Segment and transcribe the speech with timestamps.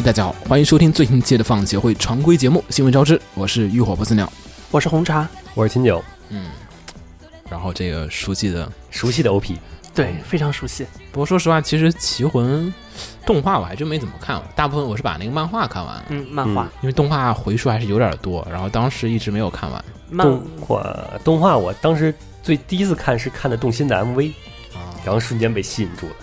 [0.00, 4.30] 大家好，欢迎收听最新期的放协会常规节目《新闻招之》，我是浴火不死鸟。
[4.70, 6.50] 我是红茶，我是青酒，嗯，
[7.48, 9.56] 然后这个熟悉的，熟悉的 OP，
[9.94, 10.86] 对，非常熟悉。
[11.10, 12.68] 不过说实话，其实《棋魂》
[13.24, 19.82] 动画我还真没怎么看，大部分我是把那个漫画看完了，嗯，漫画，因为动画回数还是有点多，然后当时一直没有看完。
[20.10, 20.84] 漫动画
[21.24, 24.30] 动画，我当时最第一次看是看的动心的 MV，
[24.74, 26.14] 啊，然后瞬间被吸引住了，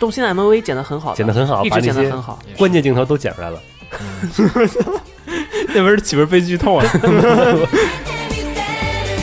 [0.00, 2.38] 动心的 MV 剪得很好的，剪得很好，一直把那些剪得很好。
[2.46, 3.60] 也是关键镜头都剪出来了。
[5.74, 6.88] 那不是岂不是被剧透了？
[6.88, 7.10] 見 せる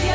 [0.07, 0.13] よ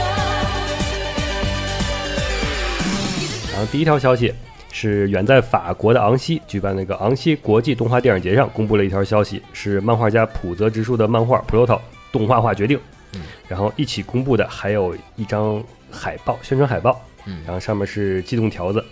[3.53, 4.33] 然后第一条消息
[4.71, 11.81] 是远在法国的昂西举办那个昂西国际动画电影节上公布了一条消息，是漫画家浦泽直树的漫画《Pluto》
[12.13, 12.79] 动画化决定。
[13.15, 17.42] 嗯然后一起公布的还有一张海报，宣传海报， 嗯。
[17.46, 18.84] 然后上面是机动条子，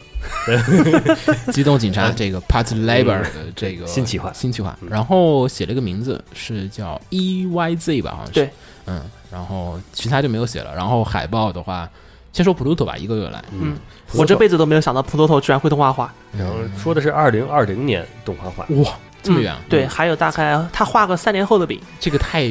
[1.52, 4.32] 机动警察这个 Part Labor 的这个新企划。
[4.34, 4.90] 新企划，嗯。
[4.90, 8.34] 然后写了个名字是叫 E Y Z 吧，好像是。
[8.34, 8.50] 对，
[8.86, 9.02] 嗯，
[9.32, 10.74] 然后其他就没有写了。
[10.76, 11.90] 然后海报的话，
[12.34, 13.44] 先说 Pluto 吧，一个个来。
[13.52, 13.76] 嗯，
[14.14, 16.14] 我这辈子都没有想到普罗头居然会动画化。
[16.38, 21.80] 然后说的是二零二零年动画化，哇，这么远，嗯对，还有大概他画个三年后的饼。
[22.00, 22.50] 这个太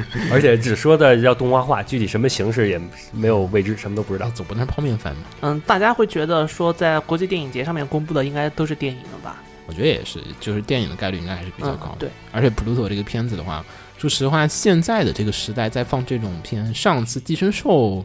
[0.32, 2.80] 而且只说的要动画化，具体什么形式也
[3.12, 4.30] 没有未知，什么都不知道。
[4.30, 5.20] 总不能是泡面番吧？
[5.42, 9.36] 嗯，大家会觉得说在国际电影节上面公布的应该都是电影了吧？
[9.66, 11.90] 我觉得也是，就是电影的概率应该还是比较高。
[11.92, 13.64] 嗯，对，而且 Pluto 这个片子的话，
[13.96, 17.70] 说实话，现在的这个时代在放这种片，上次《寄生兽》，《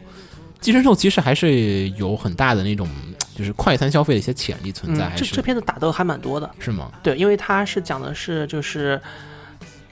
[0.60, 2.88] 寄生兽》其实还是有很大的那种
[3.34, 6.48] 就是快餐消费的一些潜力存在，嗯，这这片子打斗还蛮多的。
[6.58, 6.90] 是吗？
[7.02, 9.00] 对，因为它是讲的是就是。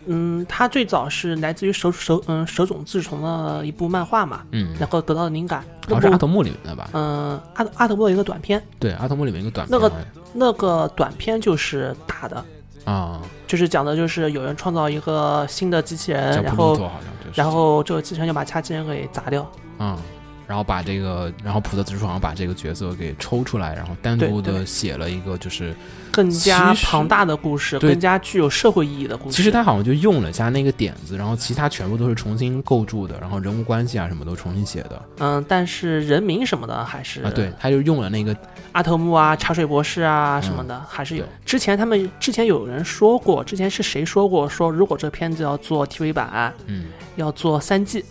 [0.07, 5.61] 嗯，它最早是来自于手手嗯手冢治虫的一部漫画嘛，嗯，然后得到的灵感。
[5.61, 6.89] 好那是阿童木里面的吧？
[6.93, 9.79] 嗯阿阿特莫有一个短片，对，阿童木里面一个短片。
[9.79, 9.93] 那个
[10.33, 12.45] 那个短片就是打的，
[12.85, 16.91] 啊，就是讲的就是有人创造一个新的机器人，然后
[17.35, 19.49] 然后这个机器人就把其他机器人给砸掉。
[19.79, 19.99] 啊、
[20.47, 25.75] 然后把这个，然后普泽直树好像把这个角色给抽出来，然后单独的写了一个，就是
[26.13, 29.37] 更加庞大的故事，更加具有社会意义的故事。
[29.37, 38.37] 其实他好像就用了下那个点子，然后其他全部都是重新构筑的，然后人物关系啊什么都重新写的嗯，但是人名什么的还是啊，对，他就用了那个
[38.73, 41.25] 阿特木啊、茶水博士啊什么的，还是有。
[41.45, 46.87] 之前他们之前有人说过，之前是谁说过说如果这片子要做 TV 版，嗯，
[47.17, 48.05] 要做三季，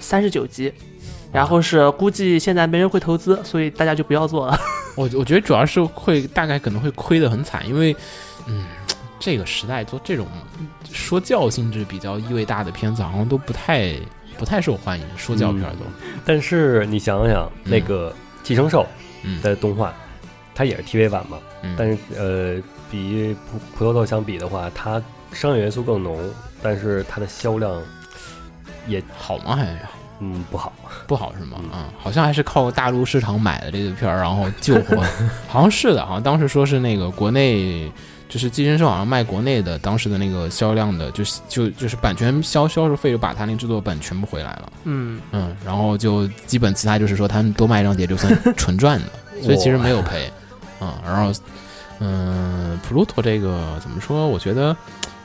[0.00, 0.72] 三十九集。
[1.32, 4.58] 然后是估计现在没人会投资，所以大家就不要做了。
[4.94, 7.96] 我我觉得主要是会大概可能会亏得很惨，因为
[8.46, 8.66] 嗯，
[9.18, 10.26] 这个时代做这种
[10.92, 13.94] 说教性质比较意味大的片子，好像都不太
[14.36, 15.78] 不太受欢迎，说教片儿都，
[16.26, 18.10] 但是你想想，那个
[18.42, 18.86] 《寄生兽
[19.22, 19.94] 嗯》的动画，
[20.54, 26.18] 它也是 TV 版嘛，嗯，但是呃，比葡葡萄豆相比的话，它商业元素更浓，
[26.60, 27.80] 但是它的销量
[28.86, 29.56] 也好吗？
[29.56, 29.64] 还
[30.22, 30.72] 嗯不好。
[31.06, 31.58] 不好是吗？
[31.62, 35.02] 嗯嗯，好像还是靠大陆市场买的这个片儿，然后救活，
[35.48, 37.90] 好像是的，好像当时说是那个国内。
[38.28, 49.06] 就是寄生兽好像卖国内的当时的那个销量的，就是就就是版权销销售费就把他那个制作本全部回来了，嗯，嗯，然后就基本其他就是说他们多卖一张碟就算纯赚的，
[49.44, 50.32] 所以其实没有赔，
[50.80, 51.30] 啊、然后
[51.98, 54.26] 嗯普鲁托这个怎么说？
[54.26, 54.74] 我觉得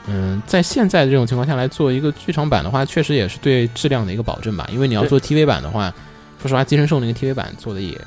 [0.08, 4.68] 嗯，在现在的这种情况下来做一个剧场版的话，确实也是对质量的一个保证吧。
[4.72, 5.94] 因为你要做 TV 版的话，
[6.42, 8.00] 说实话，《寄生兽》那个 TV 版做的也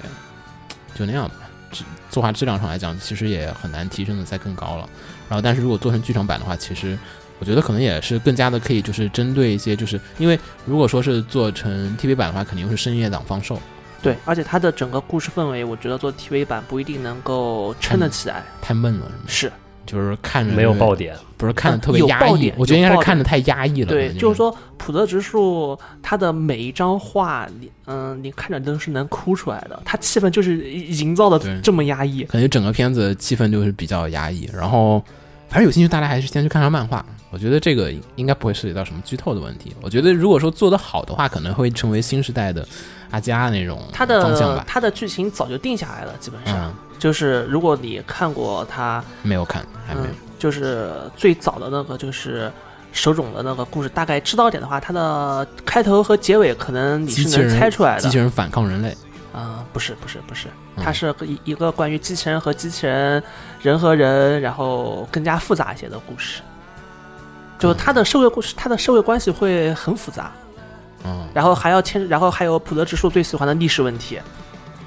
[0.94, 1.35] 就那样吧。
[1.70, 4.88] 质作画质量上来讲，其实也很难提升的再更高了。
[5.29, 6.99] 然后，但是如果做成剧场版的话，其实
[7.38, 13.61] 我觉得可能也是更加的可以，就是针对一些，就是因为如果说是做成 TV 版的话，肯定是深夜档放售。
[14.02, 18.43] 对，而且它的整个故事氛围，我觉得做 TV 版不一定能够撑得起来。
[18.62, 19.52] 太闷了，是吗？
[19.52, 19.52] 是
[19.86, 23.88] 就是看着没有爆点，不是看的特别压抑爆点，我觉得应该是看的太压抑了。
[23.88, 32.24] 可对，能就是说普泽直树他的每一张画，你嗯，你看着都是能哭出来的，他气氛就是营造的这么压抑。
[32.24, 34.48] 感觉整个片子气氛就是比较压抑。
[34.52, 35.02] 然后
[35.48, 37.04] 反正有兴趣大家还是先去看看漫画。
[37.32, 39.72] 我觉得这个应该不会涉及到什么剧透的问题。
[39.80, 42.66] 我觉得如果说做得好的话，可能会成为新时代的
[43.10, 44.56] 阿加那种它方向吧。
[44.56, 50.02] 的他的剧情早就定下来了，基本上、嗯，就是如果你看过他，没有看，还没。
[50.02, 52.50] 有嗯。，就是最早的那个就是
[52.93, 58.02] 手冢的那个故事，大概知道点的话，它的开头和结尾可能你是能猜出来的。
[58.02, 58.97] 机器人反抗人类，
[59.32, 60.85] 啊、不是不是不是，嗯。
[60.85, 63.23] 它是一一个关于机器人和机器人、
[63.61, 66.43] 人和人，然后更加复杂一些的故事。
[67.58, 70.32] 就它的社会故事，它的社会关系会很复杂，
[71.05, 74.19] 嗯，然后还要牵，然后还有普泽直树最喜欢的历史问题，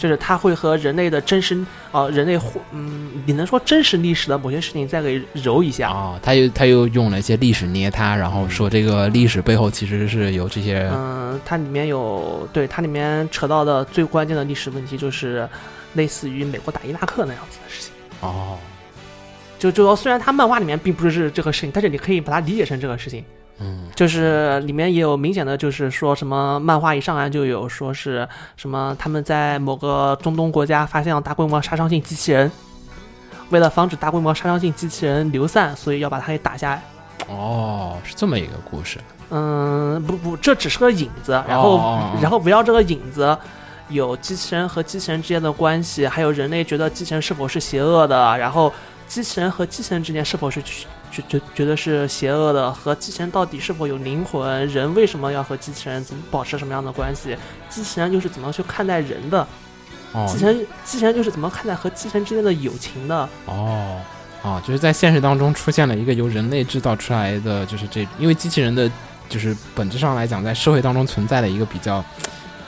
[0.04, 1.58] 就是它会和人类的真实
[1.94, 15.48] 啊、人类互嗯，你能说真实历史的某些事情再给揉一下，哦，他又他又用了一些历史捏他，然后说这个历史背后其实是有这些，嗯，它里面有对它里面扯到的最关键的历史问题，就是
[15.94, 17.94] 类似于美国打伊拉克那样子的事情。
[18.20, 18.58] 哦，
[19.58, 23.24] 就就说虽然它漫画里面并不是这个事情，但是你可以把它理解成这个事情。
[23.60, 28.28] 嗯，就是里面也有明显的，就是说什么漫画一上来就有说是
[28.58, 32.52] 什么他们在某个中东国家发现了大规模杀伤性机器人，
[33.50, 36.84] 为了防止大规模杀伤性机器人流散，所以要把它给打下来。
[37.30, 41.78] 哦，是这么一个故事，嗯，不不，这只是个引子，然后、
[42.22, 43.38] 然后围绕这个引子，
[43.88, 48.74] 有机器人和机器人之间的关系，还有人类觉得机器人是否是邪恶的，然后
[49.08, 50.62] 机器人和机器人之间是否是
[51.14, 57.38] 觉觉觉觉得是邪恶的，和机器人到底是否有灵魂，人为什么要和机器人怎么保持什么样的关系，
[57.70, 59.48] 机器人又是怎么去看待人的，
[60.12, 60.28] 哦？
[60.28, 64.02] 机器人机器人又是怎么看待和机器人之间的友情的，哦
[64.42, 68.92] 哦，就是在现实当中出现了一个由人类制造出来的，就是这，因为机器人的，
[69.30, 72.04] 就是本质上来讲，在社会当中存在的一个比较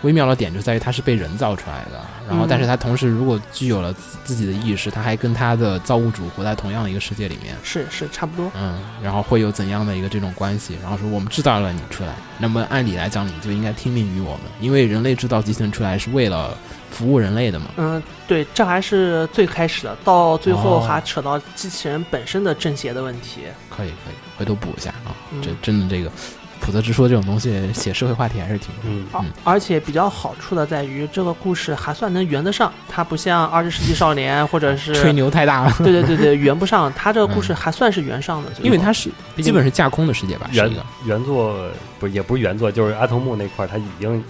[0.04, 2.00] 微妙的点，就在于它是被人造出来的。
[2.27, 7.56] 然后，嗯但是他同时如果具有了自自己的意识，他还跟他的造物主活在同样的一个世界里面。
[7.63, 8.51] 是是差不多。
[8.56, 10.77] 嗯，然后会有怎样的一个这种关系？
[10.81, 16.57] 然后说我们制造了你出来，那么按理来讲，你就应该听命于我们，因为人类制造机器人出来是为了
[16.89, 17.68] 服务人类的嘛。
[17.77, 23.42] 嗯，对，这还是最开始的，到最后哦还扯到机器人本身的正邪的问题。
[23.69, 25.13] 可以可以，回头补一下啊。
[25.31, 26.12] 嗯这真的这个
[26.60, 29.25] 普泽直说这种东西写社会话题还是挺嗯，而嗯。
[29.44, 40.86] 而且比较好处的在于，这个故事还算能圆得上，它不像《二十世纪少年》或者是吹牛太大了， 对对对对圆不上，它这个故事嗯还算是圆上的，因为它是基本是架空的世界吧，是原一个。
[41.06, 41.69] 原作
[42.00, 44.24] 不是也不是原作，就是阿童木那块儿，它已经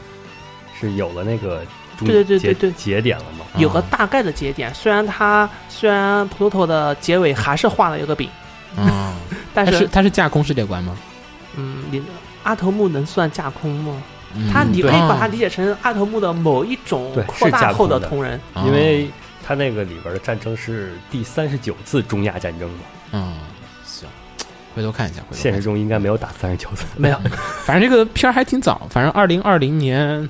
[0.79, 1.61] 是有了那个
[1.99, 2.71] 对对对节对对。
[2.73, 3.45] 节点了嘛。
[3.53, 4.73] 啊有个大概的节点。
[4.73, 8.29] 虽然它虽然 Pluto 的结尾还是画了一个饼，
[8.75, 9.13] 嗯，
[9.53, 10.93] 但它是它是架空世界观吗？
[11.57, 12.01] 嗯，你
[12.43, 14.01] 阿童木能算架空吗？
[14.37, 18.37] 嗯它你可以把它理解成阿童木的某一种扩大后的同人。
[18.53, 19.09] 哦因为
[19.41, 22.79] 他那个里边的战争是第三十九次中亚战争嘛，
[23.13, 23.33] 嗯
[23.85, 24.09] 行，
[24.75, 26.83] 回头看一下，回头现实中应该没有打三十九次。
[26.97, 27.17] 没有，
[27.63, 30.27] 反正这个片儿还挺早，反正二零二零年，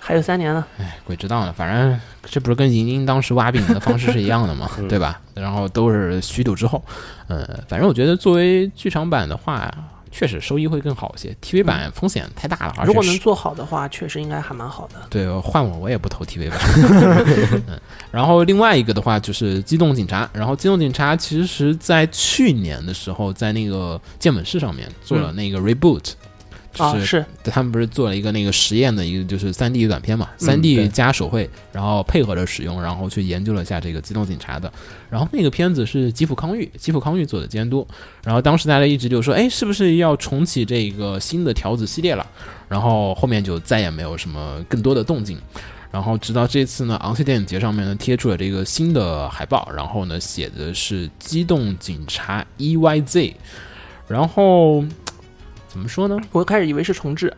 [0.00, 0.62] 还有三年呢。
[0.78, 1.54] 哎，鬼知道呢。
[1.56, 5.20] 反正这不是跟银鹰当时挖饼的方式是一样的嘛， 嗯对吧？
[5.34, 6.84] 然后都是虚度之后，
[7.28, 9.72] 呃，反正我觉得作为剧场版的话，
[10.12, 11.34] 确实收益会更好一些。
[11.42, 14.96] TV 版风险太大了，嗯如果能做好的话，确实应该还蛮好的。
[15.10, 16.58] 对，换我我也不投 TV 版。
[17.66, 17.80] 嗯，
[18.12, 26.12] 然后另外一个的话就是《机动警察》，然后《机动警察》其实在去年的时候，在那个剑本市上面做了那个 reboot，、
[26.78, 34.72] 啊，是是他们不是做了一个那个实验的一个就是三 D 短片嘛，三 D 加手绘，然后配合着使用，然后去研究了一下这个机动警察的。
[35.10, 37.86] 然后那个片子是吉普康裕，吉普康裕做的监督。
[38.24, 42.26] 然后当时大家一直就说，哎，是不是要重启这个新的条子系列了？
[42.68, 45.38] 然后后面就再也没有什么更多的动静。
[45.90, 53.04] 然后直到这次呢，昂西电影节上面呢贴出了这个新的海报，然后呢写的是《机动警察 EYZ》，
[54.08, 54.82] 然后
[55.72, 56.18] 怎么说呢？
[56.32, 57.32] 我开始以为是重置，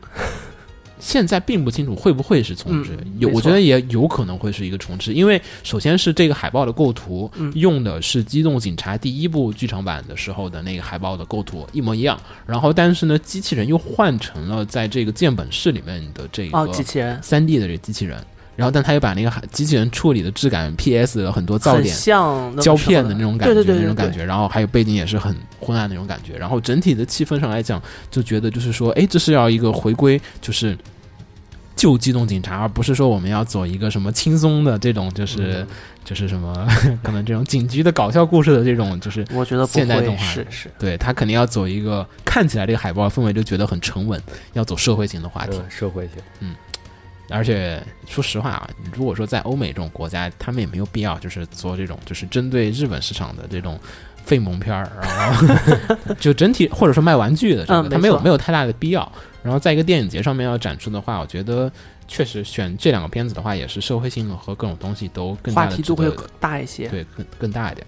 [0.99, 7.53] 现在并不清楚会不会是重置，有我觉得也有可能会是一个重置，因为首先是这个海报的构图、嗯。
[7.55, 17.23] 用的是《机动警察》第一部剧场版的时候的那个海报的构图一模一样，然后但是呢，机器人又换成了在这个建本室里面的这哦，个机器人。
[17.23, 18.21] 三 D 的这个机器人，
[18.56, 21.94] 然后但他又把那个海机器人处理的质感 PS 了很多噪点。
[21.94, 30.76] 像胶片的那种感觉，对对对对对那种感觉，然后还有背景也是很昏暗那种感觉，然后整体的气氛上来讲，就觉得就是说，哎，这是要一个回归，就是
[31.75, 35.66] 旧机动警察，而不是说我们要走一个什么轻松的这种，就是、嗯。
[36.04, 36.68] 就是什么
[37.02, 46.54] 可能这种警局的搞笑故事的这种，就是我觉得不会现代动画是是，对他肯定要走一个看起来这个海报氛围就觉得很沉稳，要走社会型的话题，嗯，社会性，
[47.31, 53.78] 而且说实话啊，如果说在欧美这种国家，他们也没有必要就是做这种就是针对日本市场的这种
[54.25, 55.35] 废萌片儿，然
[55.99, 59.11] 后就整体或者说卖玩具的这个，嗯没有没有太大的必要。
[59.43, 61.71] 然后在一个电影节上面要展出的话，我觉得
[62.09, 66.88] 确实选这两个片子的话，也是社会性和各种东西都更大的话题度会大一些。
[66.88, 67.87] 对更更大一点。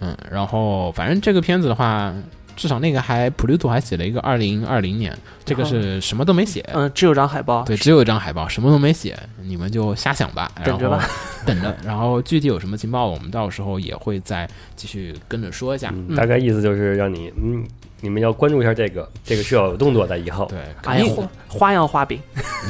[0.00, 2.14] 嗯，然后反正这个片子的话，
[2.58, 6.60] 至少那个还普利图还写了一个二零二零年，这个是什么都没写。
[6.74, 7.62] 嗯，只有张海报。
[7.62, 11.08] 对，只有一张海报，什么都没写，你们就瞎想吧，等着吧然后
[11.46, 11.76] 等着。
[11.84, 15.92] 然后具体有什么情报，我们到时候也会再继续跟着说一下。
[15.94, 17.64] 嗯，大概意思就是让你嗯，
[18.00, 20.46] 你们要关注一下这个，这个是要有动作的以后。
[20.46, 22.20] 对，哎呀，花花样画饼，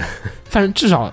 [0.45, 1.11] 反正至少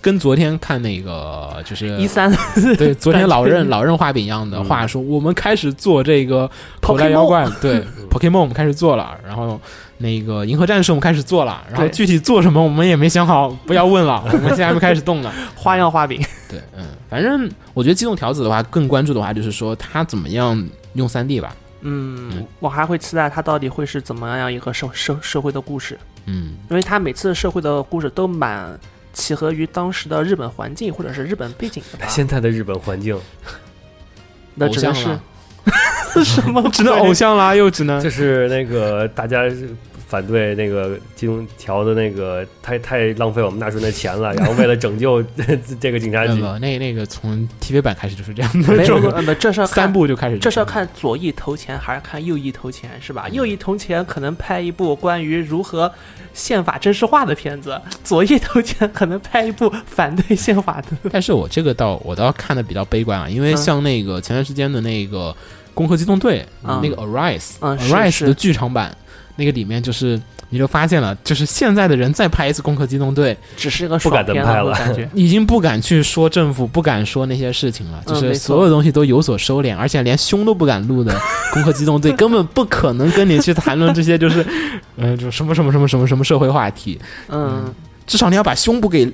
[0.00, 2.32] 跟昨天看那个就是一三
[2.76, 6.50] 对 昨天老任老任画饼一样的嗯话说，我们开始做这个
[6.80, 9.60] 口袋妖怪，对 Pokemon 我们开始做了，然后
[9.98, 15.32] 那个银河战士我们开始做了，然后具体做什么我们也没想好，不要问了， 我们现在还没开始动呢。
[15.54, 16.20] 花样画饼。
[16.48, 20.62] 对，嗯，反正我觉得机动条子的话，更关注的话就是说他怎么样
[20.94, 28.78] 用三 D 吧，嗯嗯，我还会期待他到底会是怎么样一个社社社会的故事，嗯，因为他每次社会的故事都蛮
[29.16, 32.06] 契合于当时的日本环境或者是日本背景的吧。
[32.06, 33.18] 现在的日本环境
[34.54, 36.62] 那只能是什么？
[36.70, 39.42] 只能偶像啦， 又只能就是那个大家
[40.06, 45.22] 反对那个金融条的那个太太浪费我们纳税人的钱了，然后为了拯救
[45.80, 53.28] 这个警察局，那那那个从 TV 版开始就是这样的，没有，种 呃，不这是要看三部就开始这是要看左翼投钱还是看右翼投钱是吧？
[53.30, 55.92] 右翼投钱可能拍一部关于如何
[56.32, 60.96] 宪法真实化的片子，左翼投钱可能拍一部反对宪法的。
[61.10, 63.56] 但是我这个倒我倒看的比较悲观啊，因为嗯。
[63.56, 65.30] 像那个前段时间的那个
[65.74, 66.80] 《攻壳机动队》嗯。
[66.82, 68.26] 那个 Arise、嗯是 Arise 是。
[68.26, 68.96] 的剧场版，
[69.36, 75.08] 那个里面就是你就发现了，就是现在的人再拍一次《攻壳机动队》，只是一个不敢拍了感觉。
[75.14, 78.56] 已经不敢去说政府，不敢说那些事情了，就是嗯没错。
[78.56, 81.12] 所有东西都有所收敛，而且连胸都不敢露的
[81.52, 84.46] 《攻壳机动队》根本不可能跟你去谈论这些，就是，
[84.96, 87.74] 嗯， 就什么什么什么什么什么社会话题，嗯，
[88.06, 89.12] 至少你要把胸部给，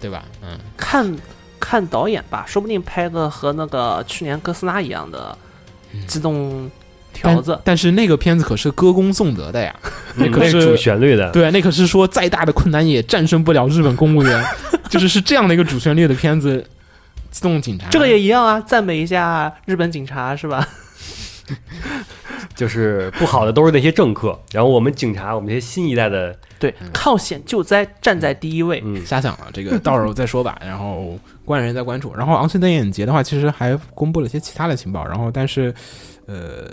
[0.00, 0.24] 对吧？
[0.42, 1.16] 嗯，看
[1.60, 5.36] 看导演吧，说不定拍个和那个去年哥斯拉一样的
[6.06, 6.70] 机动
[7.12, 7.58] 条子。
[7.64, 9.74] 但是那个片子可是歌功颂德的呀，
[10.16, 14.44] 那可是主旋律的，对，那可是说再大的困难也战胜不了日本公务员，
[14.88, 16.64] 就是是这样的一个主旋律的片子，
[17.30, 20.66] 自动警察这个也一样啊，赞美一下日本警察是吧？
[22.54, 28.80] 就是不好的都是那些政客，然后我们警察，我们这些新一代的，对，靠险救灾站在第一位。
[28.84, 30.56] 嗯，瞎想了，这个到时候再说吧。
[30.64, 32.14] 然后关人在关注。
[32.14, 35.74] 然后昂 sơn 电影节的话，其实还公布了一些其他的情报，然后但是
[36.26, 36.70] 呃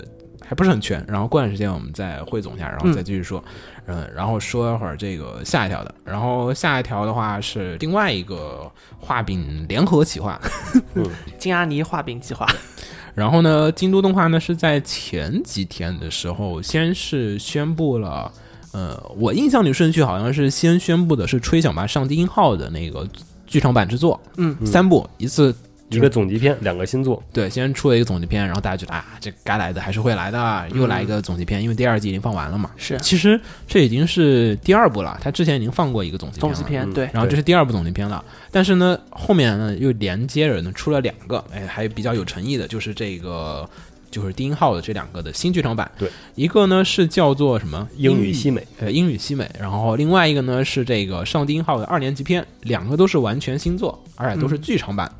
[0.48, 1.04] 还不是很全。
[1.06, 3.42] 然后过段时间我们再汇总一下，然后再继续说。
[3.86, 5.94] 嗯，然后说一会儿这个下一条的。
[6.04, 10.40] 然后下一条的话是另外一个画饼联合企划。
[11.38, 12.46] 金阿尼画饼计划，
[13.14, 18.30] 然后呢，京都动画呢是在前几天的时候，先是宣布了，
[18.72, 23.06] 呃，我印象里顺序好像是先宣布的是《吹响吧上帝音号》的那个
[23.46, 25.54] 剧场版制作，嗯三部，一次
[25.90, 32.70] 一个总集篇，两个新作，对，先出了一个总集篇，然后大家觉得啊，这该来的还是会来的，又来一个总集篇，因为第二季已经放完了嘛。
[32.76, 36.54] 是其实这已经是第二部了，他之前已经放过一个总集篇了。
[36.54, 43.66] 总集篇，嗯对，然后这是第二部总集篇了，但是呢，后面呢又连接着呢出了两个，哎，还比较有诚意的，就是这个
[44.10, 45.90] 就是低音号的这两个的新剧场版。
[45.98, 55.10] 对，一个呢是叫做什么英语西美，呃英语西美，然后另外一个呢是这个上低音号的二年级篇，两个都是完全新作，而且都是剧场版。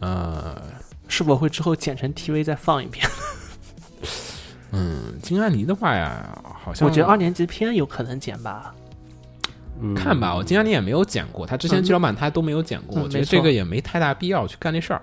[0.00, 0.60] 呃，
[1.08, 3.06] 是否会之后剪成 TV 再放一遍？
[4.72, 8.74] 嗯，金安妮的话呀，好像我觉得二年级片有可能剪吧。
[9.80, 15.00] 嗯看吧，我金安妮也没有剪过，他之前嗯剧场版他都没有剪过，嗯我觉得这个也没太大必要去干这事儿。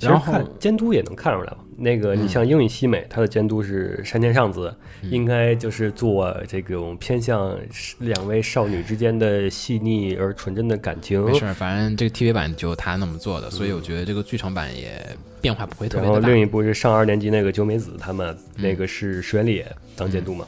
[0.00, 1.58] 然后看监督也能看出来嘛。
[1.80, 7.56] 那个嗯你像英语西美，它的监督是山田尚子，嗯 应该就是做这种偏向
[8.00, 11.24] 两位少女之间的细腻而纯真的感情。
[11.24, 16.28] 没事儿，反正这个 TV 版就他那么做的，所以我觉得这个剧场版也变化不会特然后别大。
[16.28, 20.44] 另一部是上二年级那个九美子他们，那个是石原里也当监督嘛。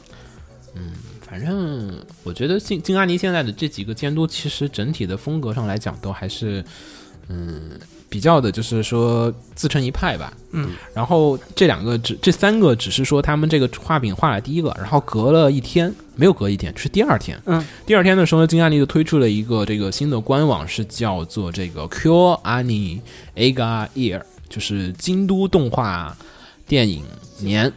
[0.75, 0.91] 嗯
[1.21, 6.61] 反正我觉得金金阿尼现在的这几个监督，其实整体的风格上来讲，都还是
[7.29, 7.71] 嗯
[8.11, 10.33] 比较的，就是说自成一派吧。
[10.51, 17.41] 嗯，然后这两个只这三个只是说他们这个画饼画了第一个，然后隔了一天，没有隔一天，是第二天。
[17.45, 22.11] 嗯，第二天的时候呢，金阿尼就推出了一个这个新的官网，是叫做这个 Q
[22.43, 22.99] Ani
[23.37, 26.13] Aga Year，就是京都动画
[26.67, 27.05] 电影
[27.39, 27.71] 年，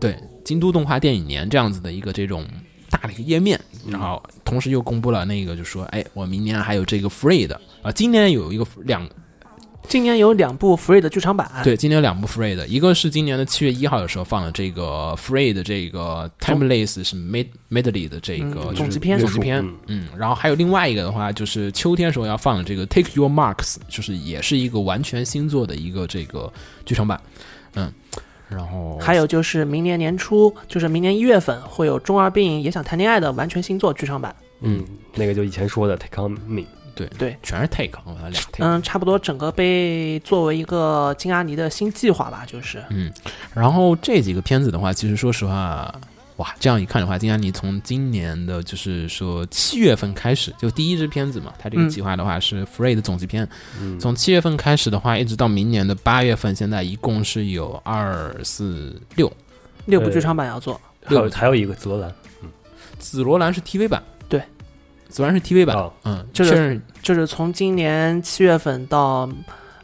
[0.00, 2.46] 对，京都动画电影年这样子的一个这种
[2.88, 9.06] 大的一个页面，然后同时又公布了那个，就说，哎，我明年还有这个 free 的啊，今年有一个两
[9.88, 26.52] 今年有两部 Free 的剧场版，，对，今年有两部 Free 的，一个是今年的七月一号的时候放的这个 Free 的这个 Timeless 是 Med Medley 的这个嗯就是总集篇总集篇嗯，嗯，然后还有另外一个的话，就是秋天时候要放的这个 Take Your Marks，就是也是一个完全新作的一个这个
[26.84, 27.20] 剧场版，
[27.74, 27.92] 嗯，
[28.48, 34.34] 然后还有就是明年年初，就是明年一月份会有中二病也想谈恋爱的完全新作剧场版。
[34.62, 34.82] 嗯，
[35.14, 36.62] 那个就以前说的 Take on Me，
[36.96, 37.36] 对对。
[37.42, 42.82] 全是 Take，我俩 Take，嗯，差不多整个被作为一个金阿尼的新计划吧，就是。
[42.90, 43.12] 嗯，
[43.54, 45.94] 然后这几个片子的话，其实说实话，
[46.38, 53.48] 哇，这样一看的话，金阿尼从今年的就是说七月份开始，就第一支片子嘛，他这个嗯计划的话是 Free 的总集片，
[53.80, 59.32] 嗯，从七月份开始的话，一直到明年的八月份，现在一共是有二四六。
[59.84, 60.80] 六部剧场版要做。
[61.04, 62.12] 还有还有一个紫罗兰，
[62.98, 64.15] 紫罗兰是 TV 版，对，
[65.08, 69.28] 紫罗兰是 TV 版，啊嗯，就是就是从今年七月份到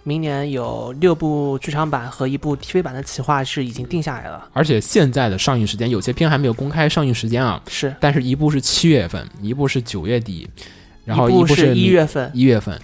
[0.02, 4.48] 明年有六部剧场版和一部 TV 版的企划是已经定下来了。
[4.52, 10.48] 而且现在的上映时间，有些片还没有公开上映时间啊，是，但是一部是七月份，一部是九月底，
[11.04, 12.76] 然后一部是一月份，一月份，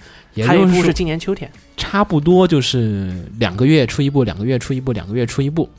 [0.45, 1.51] 还有一部是今年秋天。
[1.75, 5.69] 差不多就是两个月出一部，两个月出一部，两个月出一部，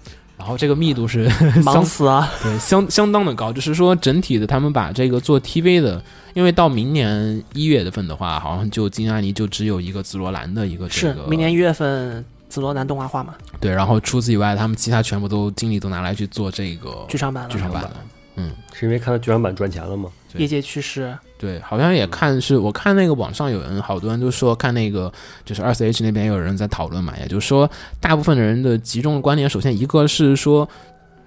[0.41, 1.31] 然后这个密度是
[1.63, 2.27] 忙相死啊！
[2.43, 17.51] 对相相当的高，就是说整体的他们把这个做 TV 的，因为到明年一月份的话，好像就金阿尼就只有一个紫罗兰的一个这是个明年一月份紫罗兰动画化嘛，对，然后除此以外，他们其他全部都精力都拿来去做这个剧场版了。
[17.51, 17.93] 剧场版了。
[18.37, 20.09] 嗯，是因为看到剧场版赚钱了吗？
[20.33, 25.13] 对业界趋势，对，好像也看是我看那个网上有人，好多人都说看那个
[25.45, 27.71] 就是二 C H 那边有人在讨论嘛，也就是说，
[28.01, 30.69] 大部分的人的集中的观点，首先一个是说。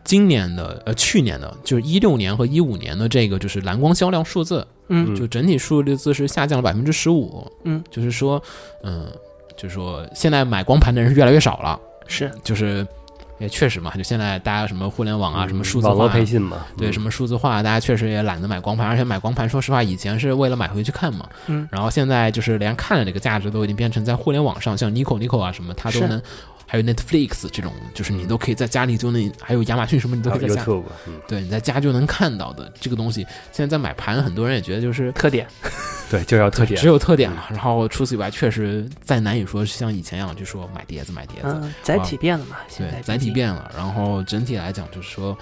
[0.05, 7.50] 今年的呃，去年的，就是一六年和一五年的这个就是蓝光销量数字，嗯，就整体数字是下降了百分之十五。
[7.63, 8.43] 嗯，就是说，
[8.83, 9.07] 嗯，
[9.55, 12.86] 就是说现在买光盘的人是越来越少了，是就是
[13.39, 16.13] 也确实嘛，就现在大家什么互联网啊，什么数字网络化？
[16.77, 26.22] 对，什么么数字化，大家确实也懒得买光盘，而且买光盘，说实话，以前是为了买回去看嘛，嗯然后现在就是连看的这个价值都已经变成在互联网上，像 Nico Nico 啊什么，它都能，
[26.74, 30.66] 还有 Netflix 这种，就是你都可以在家里就能，还有亚马逊什么，你都可以在家，
[31.05, 33.22] 嗯，对，你在家就能看到的这个东西。
[33.51, 35.46] 现在在买盘，很多人也觉得就是特点。
[36.09, 36.81] 对，就要特点。
[36.81, 45.38] 只，有特点了，然后除此以外，确实再难以说像以前一样，就说买碟子买碟子，嗯，载体变了嘛，现在对，载体变了，然后整体来讲就是说，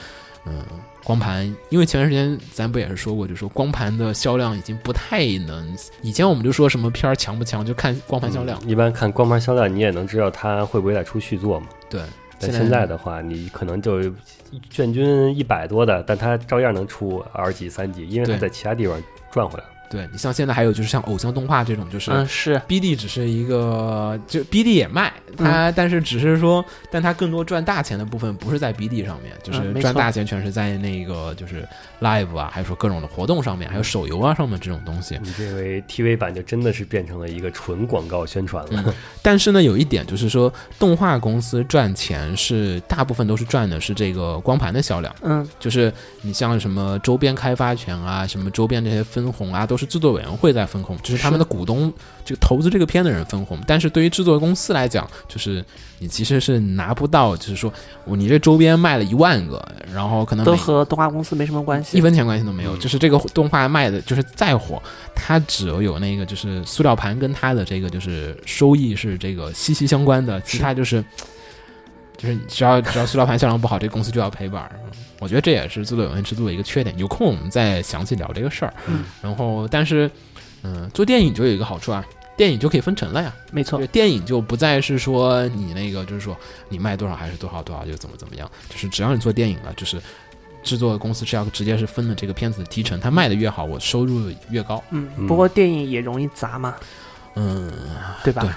[0.46, 0.62] 嗯，
[1.04, 11.68] 光盘，因为前段时间咱不也是说过，就说光盘的销量已经不太能，以前我们就说什么片儿强不强，就看光盘销量，嗯一般看光盘销量，你也能知道它会不会再出续作嘛。
[11.90, 12.02] 对。
[12.40, 14.02] 但现在的话，你可能就
[14.68, 19.00] 卷均一百多的，但它照样能出二级、三级，因为它在其他地方
[19.32, 19.66] 赚回来。
[19.91, 31.67] 对你像现在还有就是像偶像动画这种，就是嗯是 BD 只是一个，就 BD 也卖它，但是只是说，但它更多赚大钱的部分不是在 BD 上面，就是嗯没错赚大钱全是在那个就是
[31.99, 35.19] Live 啊，还有说各种的活动上面，还有手游啊上面这种东西。
[35.21, 38.84] 你这回 TV 版就真的是变成了一个纯广告宣传了。
[38.88, 51.91] 嗯但是呢，有一点就是说，动画公司赚钱是大部分都是赚的是这个光盘的销量，嗯就是你像什么周边开发权啊，什么周边这些分红啊，都是制作委员会在分红，就是他们的股东
[52.24, 53.58] 这个投资这个片的人分红。
[53.67, 55.65] 但是对于制作公司来讲，就是
[55.98, 57.74] 你其实是拿不到，就是说
[58.06, 59.60] 我你这周边卖了一万个，
[59.91, 61.98] 然后可能都和动画公司没什么关系。
[61.98, 64.82] 一分钱关系都没有，嗯就是这个动画卖的，就是再火，
[65.15, 71.04] 它只有那个就是塑料盘跟它的这个就是收益是这个息息相关的，其他就是
[72.21, 74.71] 就是只要只要塑料盘销量不好，这个公司就要赔本儿。
[75.19, 76.97] 我觉得这也是制作委员制度的一个缺点。
[76.97, 78.73] 有空我们再详细聊这个事儿。
[78.88, 80.10] 嗯然后但是
[80.63, 82.05] 嗯，做电影就有一个好处啊。
[82.38, 86.36] 电影就可以分成了呀，没错，电影就不再是说你那个，就是说
[86.69, 90.01] 你卖多少还是多少多少就怎么怎么样，就是只要你做电影了，就是
[90.63, 94.84] 制作公司是要直接是分了这个片子的提成，它卖的越好，我收入越高。
[94.89, 96.73] 嗯，嗯不过电影也容易砸嘛，
[97.36, 97.71] 嗯，
[98.23, 98.41] 对吧？
[98.41, 98.51] 对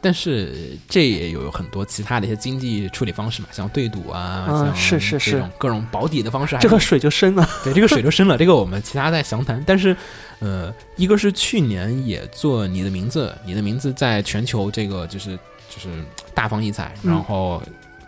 [0.00, 7.48] 但是这也有很多其他的一些经济处理方式嘛，像对赌啊，嗯像是是是各种保底的方式还，这个水就深了。
[7.62, 9.62] 对这个水就深了，这个我们其他再详谈。
[9.66, 9.96] 但是，
[10.38, 15.36] 呃，一个是去年也做你的名字，你的名字在全球这个就是
[15.68, 15.88] 就是
[16.34, 17.62] 大放异彩，嗯然后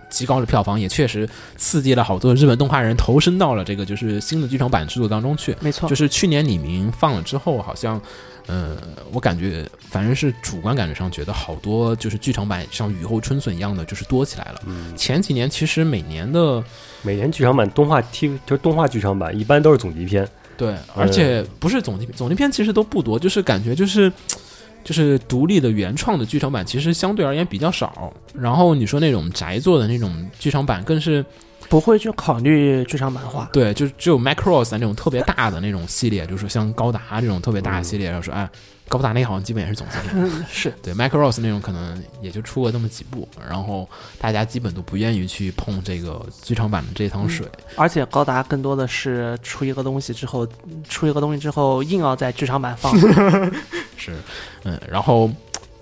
[0.09, 5.57] 极高的票房也确实刺激了好多日本动画人投身到了这个就是新的剧场版制作当中去。
[5.61, 8.01] 没错，就是去年李明放了之后，好像，
[8.47, 8.77] 呃，
[9.13, 14.61] 我感觉反正是主观感觉上觉得好多就是剧场版像雨后春笋一样的就是多起来了。
[14.67, 16.63] 嗯，前几年其实每年的
[17.03, 20.29] 每年剧场版动画 TV 就是动画剧场版，一般都是总集篇。
[20.57, 24.13] 对，而且不是总集总集篇其实都不多，就是感觉就是。
[24.85, 28.13] 就是独立的原创的剧场版，其实相对而言比较少。
[28.35, 31.25] 然后你说那种宅做的那种剧场版，更是
[31.73, 33.49] 不会去考虑剧场版化。
[33.51, 38.47] 对，就只有 Macross 那种特别大的那种系列，就是像高达这种特别大的系列，然后说哎，
[38.89, 40.11] 高达那个好像基本也是总系列。
[40.23, 47.47] 嗯，是对 Macross 那种可能也就出过那么几部，然后大家基本都不愿意去碰这个剧场版的这趟水。
[47.77, 50.47] 而且高达更多的是出一个东西之后，
[50.91, 52.95] 出一个东西之后硬要在剧场版放。
[53.97, 54.13] 是，
[54.65, 55.31] 嗯，然后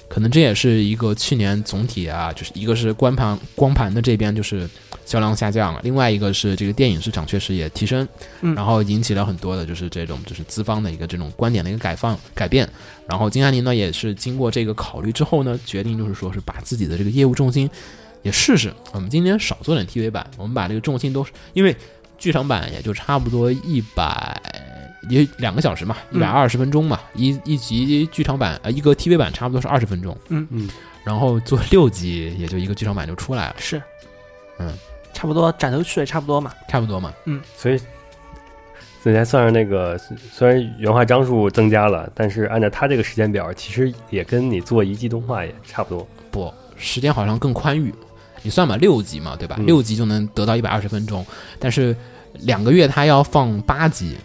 [0.08, 4.70] 可能这也是一个去年总体啊，就是一个是光盘光盘的这边就是
[5.10, 8.06] 销量下降了，另外一个是这个电影市场确实也提升，
[8.42, 8.54] 嗯。
[8.54, 12.68] 然后引起了很多的就是这种就是资方的一个这种观点的一个改放改变，
[13.08, 17.68] 然后金安妮呢也是经过这个考虑之后呢，决定就是说是把自己的这个业务重心
[18.22, 21.76] 也试试，我们今年少做点 TV 版，我们把这个重心都是因为
[22.16, 24.40] 剧场版也就差不多一百
[25.08, 30.46] 也两个小时嘛，一嗯百二十分钟嘛，一一集剧场版呃一个 TV 版差不多是二十分钟，嗯。
[30.50, 30.68] 嗯，
[31.02, 33.82] 然后做六集也就一个剧场版就出来了，是，
[34.58, 34.72] 嗯，
[35.20, 36.50] 差不多斩头去尾差不多嘛。
[36.66, 37.78] 差不多嘛，嗯所以
[39.02, 39.98] 所以才算是那个，
[40.32, 46.08] 虽然原画张数增加了，但是按照他这个时间表，其实也跟你做一季动画也差不多。
[46.30, 47.94] 不时间好像更宽裕，
[48.40, 49.56] 你算吧，六集嘛，对吧？
[49.58, 51.26] 嗯六集就能得到一百二十分钟，
[51.58, 51.94] 但是
[52.40, 54.16] 两个月他要放八集，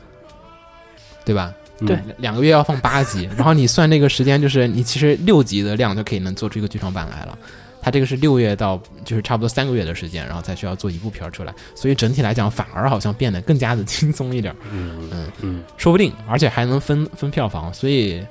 [1.26, 1.54] 对吧？
[1.82, 7.38] 嗯对两个月要放八集，然后你算那个时间，就是你其实六集的量就可以能做出一个剧场版来了。
[7.86, 18.26] 它这个是六月到就是差不多三个月的时间，然后才需要做一部片儿出来，所以整体来讲反而好像变得更加的轻松一点儿，嗯嗯嗯，说不定而且还能分分票房，所以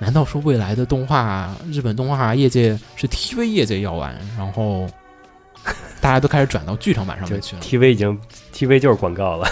[0.00, 4.88] 难道说未来的动画日本动画业界是 TV 业界要完，然后
[6.00, 8.18] 大家都开始转到剧场版上面去了？TV 已经
[8.52, 9.48] TV 就是广告了。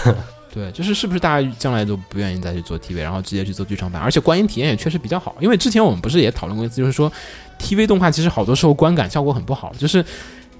[0.53, 4.01] 对，就是是不是大家将来都不愿意再去做 TV，然后直接去做剧场版？
[4.01, 7.09] 而且观影体验也确实比较好，因为之前我们不是也讨论过一次，就是说
[7.61, 10.03] TV 动画其实好多时候观感效果很不好，就是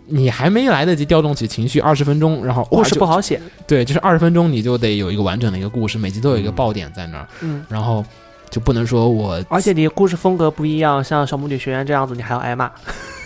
[0.05, 3.41] 你还没来得及调动起情绪，二十分钟，然后故事不好写。
[3.67, 8.03] 对，就是二十分钟你就得有一个完整的一个故事，每集都有一个嗯爆点在那儿，嗯，然后
[8.49, 12.69] 就不能说我而且你故事风格不一样，像小魔女学院这样子，你还要挨骂。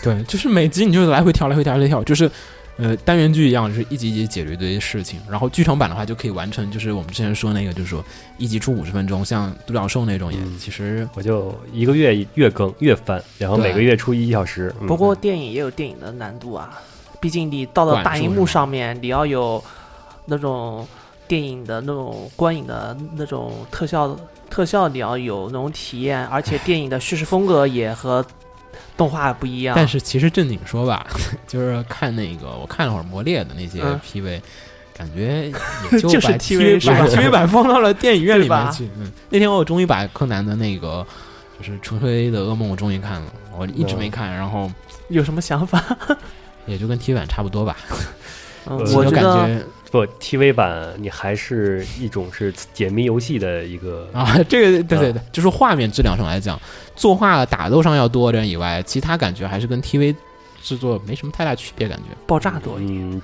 [0.04, 2.30] 对，就是每集你就来回跳，来回跳，来回跳，就是
[2.78, 5.20] 呃单元剧一样，就是一集一集解决一堆事情。
[5.30, 8.04] 然后剧场版的话就可以完成，就是我们之前说那个，就是说
[8.38, 14.74] 一集出五十分钟，像独角兽那种也、嗯其实我就一个月月更月翻，然后每个月出一小时。
[14.82, 16.80] 嗯不过电影也有电影的难度啊，
[17.20, 19.64] 毕竟你到了大荧幕上面，你要有
[20.26, 20.88] 那种
[21.28, 24.18] 电影的那种观影的那种特效，
[24.50, 28.26] 特效你要有那种体验，而且电影的叙事风格也和
[28.98, 29.76] 动画不一样。
[29.76, 31.06] 但是其实正经说吧，
[31.48, 34.42] 就是看那个我看了会儿《魔猎》的那些嗯 PV，、
[34.98, 35.52] 感觉
[35.92, 38.90] 也 就就是把 TV 是吧把 TV 版放到了电影院里面去。
[38.98, 41.06] 嗯，那天我终于把柯南的那个
[41.60, 44.72] 就是《纯黑的噩梦》我终于看了，我一直没看，然后
[45.10, 45.84] 有什么想法？
[46.66, 47.76] 也就跟 TV 版差不多吧。
[48.68, 56.60] 嗯，呃就感我觉得觉不 TV 版，你还是一种是解谜游戏的一个啊，这个对对对，就是画面质量上来讲，
[56.95, 60.13] 作画打斗上要多点以外，其他感觉还是跟 TV
[60.62, 62.06] 制作没什么太大区别，感觉。
[62.28, 63.12] 爆炸多一点。
[63.12, 63.21] 嗯，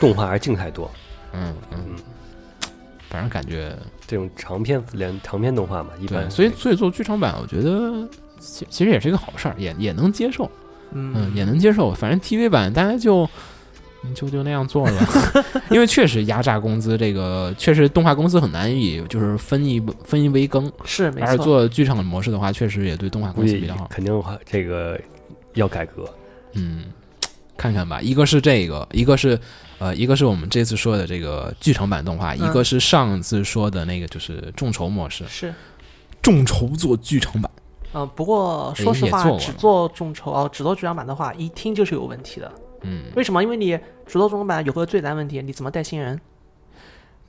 [0.00, 0.90] 动画还是静态多。
[1.32, 1.96] 嗯嗯嗯，
[3.10, 10.50] 反正感觉这种长篇连长篇动画嘛，一般，所以所以做剧场版，我觉得其其实也是一个好事儿，也也能接受，
[10.92, 11.92] 嗯，嗯，也能接受。
[11.92, 13.28] 反正 TV 版大家就。
[14.12, 15.08] 就就那样做了，
[15.70, 20.70] 因为确实压榨工资，这个确实动画公司很难以就是分一分一杯羹。
[20.84, 21.26] 是没错。
[21.28, 23.86] 而做剧场模式的话，确实也对动画公司比较好。
[23.88, 25.00] 肯定话这个
[25.54, 26.04] 要改革。
[26.54, 26.84] 嗯，
[27.56, 29.38] 看看吧，一个是这个，一个是
[29.78, 35.52] 呃，一个是我们这次说的这个剧场版动画，一个是上次说的那个就是众筹模式，是，
[36.22, 37.50] 众筹做剧场版。
[37.92, 42.52] 嗯，不过哎说实话，做只做众筹哦，只做剧场版的话，一听就是有问题的。
[42.84, 43.42] 嗯，为什么？
[43.42, 46.20] 因为你只做众筹版有个最难问题，你怎么带新人？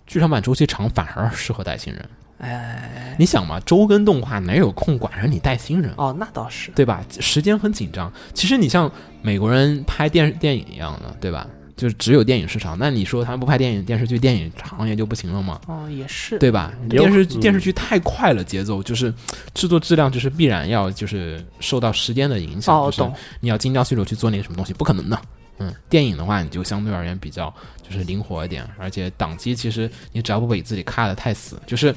[0.06, 2.10] 剧场版周期长反而适合带新人。
[2.38, 5.92] 哎，你想嘛，周更动画哪有空管着你带新人？
[5.98, 6.70] 哦，那倒是。
[6.72, 7.04] 对吧？
[7.20, 8.12] 时间很紧张。
[8.34, 8.92] 其实你像
[9.22, 11.48] 美国人拍电电影一样的，对吧？
[11.76, 12.78] 就是只有电影市场。
[12.78, 15.60] 那你说他们不拍电影、电视剧，电影行业就不行了吗？
[15.68, 16.38] 哦，也是。
[16.38, 16.72] 对吧？
[16.90, 19.14] 电视嗯电视剧太快了，节奏就是
[19.54, 22.78] 制作质量就是必然要就是受到时间的影响。
[22.78, 23.14] 哦，就是懂。
[23.40, 25.20] 你要精雕细琢去做那个什么东西，不可能的。
[25.58, 31.96] 嗯，电影的话，你就相对而言比较就是灵活一点，而且档期其实你只要不给自己卡的太死，就是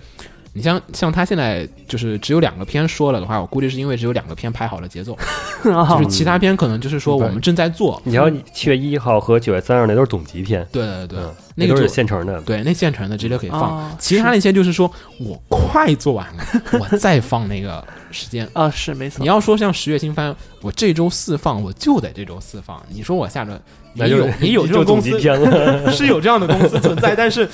[0.53, 5.17] 你像像他现在就是只有两个片说了的话，我估计是因为只有两个片拍好了节奏，
[5.63, 8.01] 就是其他片可能就是说我们正在做。
[8.05, 11.19] 你要，七月一号和九月三号那都是总集片，对对对，
[11.55, 12.41] 那个就是现成的。
[12.43, 13.61] 对那现成的直接可以放。
[13.63, 16.45] 哦其他那些就是说我快做完了，
[16.81, 18.49] 我再放那个时间。
[18.55, 19.27] 啊，是没错你。
[19.27, 22.83] 要说像十月新番，我这周四放，我就得这周四放。
[22.89, 23.53] 你说我下周
[23.95, 25.93] 也有也有 这种公司就总集，片了。
[25.93, 27.49] 是有这样的公司存在，但是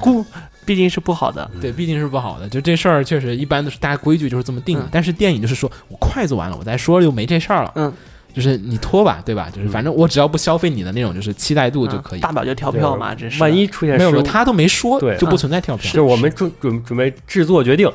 [0.00, 0.24] 故
[0.70, 2.48] 毕竟是不好的，对，毕竟是不好的。
[2.48, 7.72] 就这事儿确实一般都是大家规矩就是这么定的，嗯但是电影就是说我筷子完了，我再说就没这事儿了。
[7.74, 7.92] 嗯，
[8.32, 9.50] 就是你拖吧，对吧？
[9.52, 12.20] 就是反正我只要不消费你的那种就是期待度就可以。
[12.20, 13.42] 嗯大不了就跳票嘛，这是。
[13.42, 15.90] 万一出现没有没有，他都没说，对就不存在跳票。
[15.92, 17.90] 就是我们准准准备制作决定，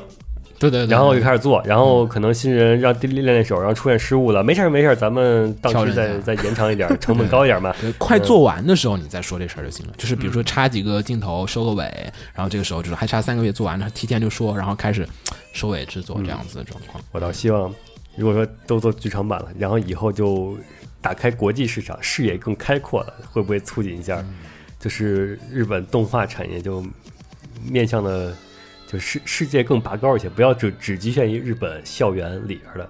[0.58, 7.74] 对对对，然后就开始做，然后可能新人让练练手，然后出现失误了，没事儿没事儿，咱们档期调整一下再再延长一点，成本高一点嘛。
[7.80, 9.92] 对，快做完的时候你再说这事儿就行了。
[9.98, 11.84] 就是比如说嗯插几个镜头收个尾，
[12.34, 15.06] 然后这个时候就是还差三个月做完了，提前就说，然后开始
[15.52, 17.02] 收尾制作这样子的状况。
[17.12, 17.72] 我倒希望，
[18.16, 20.56] 如果说都做剧场版了，然后以后就
[21.02, 24.34] 打开国际市场，视野更开阔了，会不会促进一下，嗯
[24.78, 26.84] 就是日本动画产业就
[27.64, 28.34] 面向的，
[28.86, 32.88] 就世世界更拔高一些，不要只只局限于日本校园里边的，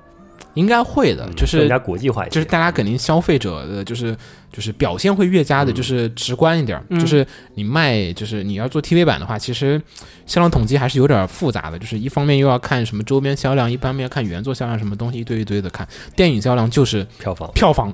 [0.54, 2.34] 应该会的，嗯就是更加国际化一些。
[2.34, 4.16] 就是大家肯定消费者的就是
[4.52, 6.82] 就是表现会越加的，嗯就是直观一点。
[6.90, 9.80] 嗯就是你卖，就是你要做 TV 版的话，其实
[10.26, 11.78] 销量统计还是有点复杂的。
[11.78, 15.86] 就是一方面又要看什么周边销量，一方面要看原作销量，什么东西一堆一堆的看。
[16.14, 17.92] 电影销量就是票房，票房，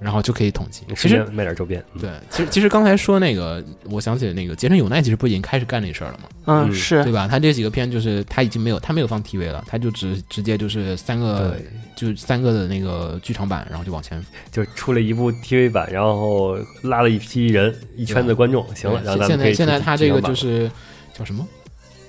[0.00, 0.82] 然后就可以统计。
[0.96, 1.82] 其实卖点周边。
[1.94, 6.28] 嗯对，其实其实刚才说那个，我想起那个结城有奈，其实不已经开始干这事儿了吗？
[6.46, 7.26] 嗯，嗯是对吧？
[7.28, 11.56] 他这几个片就是他已经没有他没有放 TV 了，他就直直接就是三个，
[11.94, 20.70] 就三个的那个剧场版，然后就往前就出了一部 TV 版，然后拉了一批人，一圈子观众，行了，然后咱现在现在们可以出他这个就是
[21.12, 21.46] 叫什么？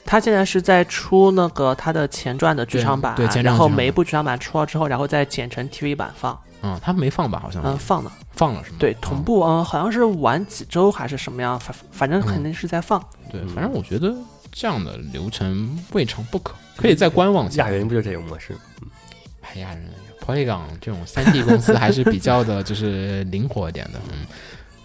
[0.10, 7.40] 他现在是在出那个他的前传的剧场版，对对前传然后每一部剧场版出了之后，然后再剪成 TV 版放，嗯，他没放吧？
[7.40, 8.78] 好像嗯，放了，放了是吗？
[8.80, 13.00] 对，嗯同步，嗯，好像是晚几周还是什么样，反反正肯定是在放，
[13.32, 14.14] 对，嗯反正我觉得
[14.52, 17.70] 这样的流程未尝不可，可以再观望一下亚。
[17.70, 18.56] 人不就这个模式？
[19.42, 19.90] 哎呀，人
[20.26, 24.00] Polygon 这种三 D 公司还是比较的，就是灵活一点的。
[24.12, 24.26] 嗯，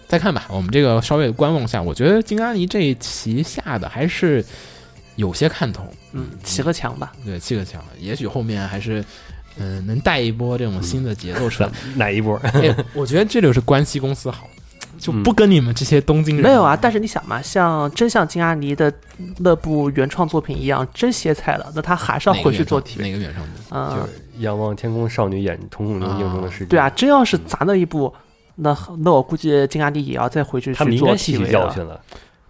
[0.07, 1.81] 再看吧，我们这个稍微观望一下。
[1.81, 4.45] 我觉得金阿尼这一期下的还是
[5.15, 9.03] 有些看头，嗯，砌个墙吧，对，砌个强，也许后面还是。
[9.57, 12.05] 嗯，能带一波这种新的节奏出来 哪。
[12.05, 12.35] 哪一波？
[12.43, 14.47] 哎，我觉得这就是关西公司好，
[14.97, 18.91] 就不跟你们这些东京人、没有啊，但是你想嘛，像真像金阿尼的
[19.37, 23.95] 那部原创作品一样，真歇菜了，那他还是要回去做原创 TV，哪个原创的？
[23.95, 26.65] 就嗯，是仰望天空少女眼瞳孔中映中的世界。
[26.65, 28.13] 对啊，，真要是砸那一部，
[28.55, 31.51] 那那我估计金阿尼也要再回去他们去做应该吸取。
[31.51, 31.99] 教训了。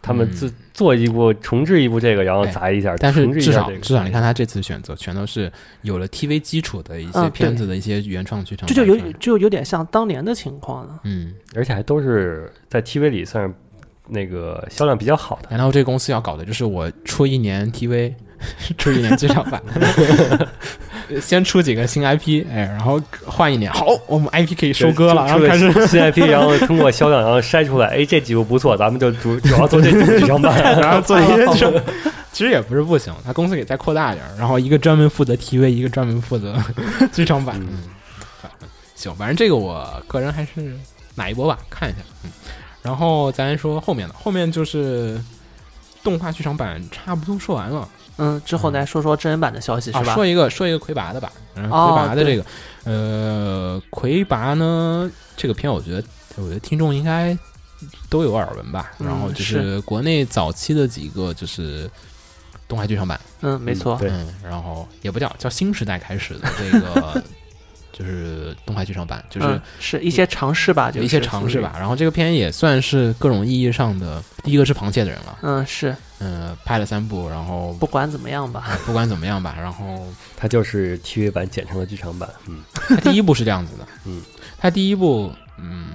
[0.04, 0.32] 他们嗯。
[0.32, 5.52] 自做一部重置一部这个，然后哎砸一下，但是至少至少你看他这次选择全都是
[5.84, 11.02] 有了 TV 基础的一些片子的一些原创剧场这就有，就有点像当年的情况了。
[11.04, 13.54] 嗯，而且还都是在 TV 里算是
[14.08, 15.50] 那个销量比较好的。
[15.52, 18.12] 然后这个公司要搞的就是我出一年 TV，
[18.80, 19.62] 出一年剧场版，
[21.22, 25.72] 先出几个新 IP，哎，然后换一年，好，我们 IP 可以收割了，然后开始。
[25.88, 30.56] 新 IP，然后通过销量，然后筛出来，哎，这几部不错，咱们就主主要做这几部剧场版。
[30.80, 31.84] 然后做一些
[32.32, 36.56] 其实也不是不行，他公司给再扩大一点儿，然后一个专门负责 TV，一个专门负责
[37.14, 37.56] 剧场版。
[37.60, 37.84] 嗯，
[38.96, 40.76] 行，反正这个我个人还是
[41.14, 42.00] 买一波吧，看一下。
[42.24, 42.32] 嗯，
[42.82, 45.22] 然后咱说后面的，后面就是
[46.04, 50.14] 动画剧场版差不多说完了，嗯，之后来说说真人版的消息是啊，吧？
[50.14, 52.46] 说一个说一个魁拔的吧，嗯，哦魁拔的这个，
[52.84, 56.04] 呃，魁拔呢这个片，我觉得
[56.36, 57.38] 我觉得听众应该
[58.10, 58.92] 都有耳闻吧。
[59.00, 61.90] 嗯然后就是国内早期的几个就是
[62.68, 63.98] 动画剧场版，嗯，没错。
[64.00, 67.24] 对嗯，然后也不叫叫新时代开始的这个
[67.92, 71.76] 就是动画剧场版，就是嗯，是一些尝试吧，就是有一些尝试吧。
[71.78, 80.08] 然后这个片也算是各种意义上的，第一个吃螃蟹的人了，嗯，是嗯，拍了三部，然后不管怎么样吧，不管怎么样吧，然后
[80.38, 82.30] 它就是 TV 版剪成了剧场版。
[82.48, 84.22] 嗯， 它第一部是这样子的， 嗯，
[84.58, 85.90] 它第一部，嗯，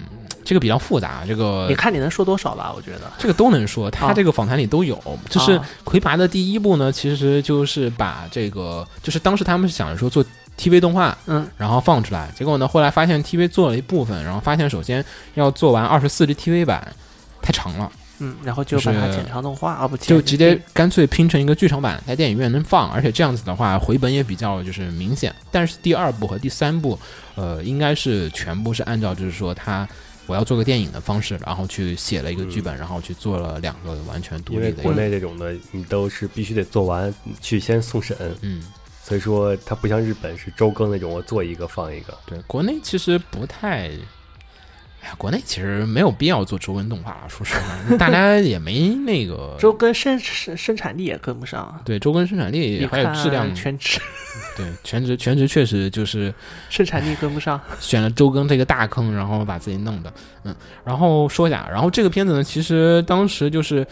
[0.45, 2.73] 这个比较复杂，这个你看你能说多少吧？
[2.77, 5.01] 我觉得，这个都能说，他啊这个访谈里都有。
[5.31, 5.65] 就是啊。
[5.85, 10.25] 魁拔的第一部呢，其实就是把这个，就是当时他们是想着说做
[10.59, 16.93] TV 动画，嗯，然后放出来，结果呢，后来发现 TV 做了一部分，然后发现首先要做完二十四集 TV 版
[17.41, 25.35] 太长了，嗯，然后就就是把它剪成动画，啊不，就直接干脆拼成一个剧场版，在电影院能放，而且这样子的话回本也比较就是明显。
[25.51, 26.99] 但是第二部和第三部，
[27.37, 29.89] 呃，应该是全部是按照就是说他
[30.27, 38.63] 我要做个电影的方式，然后去写了一个剧本，然后去做了两个完全独因为国立的国，内这种的，你都是必须得做完去先送审，嗯，
[39.03, 42.19] 所以说它不像日本是周更那种，我做一个放一个。
[42.27, 43.91] 对，国内其实不太。
[45.01, 47.55] 哎呀，国内其实没有必要做周更动画了，说实
[47.89, 54.01] 话，大家也没那个 周更生生生产力也跟不上，对周更生产力还有质量，全职
[54.57, 56.35] 对全职全职确实就是
[56.69, 57.61] 生产力跟不上。
[57.79, 63.87] 选了周更这个大坑，然后把自己弄的，嗯，然后说一下，然后这个片子呢，其实当时就是，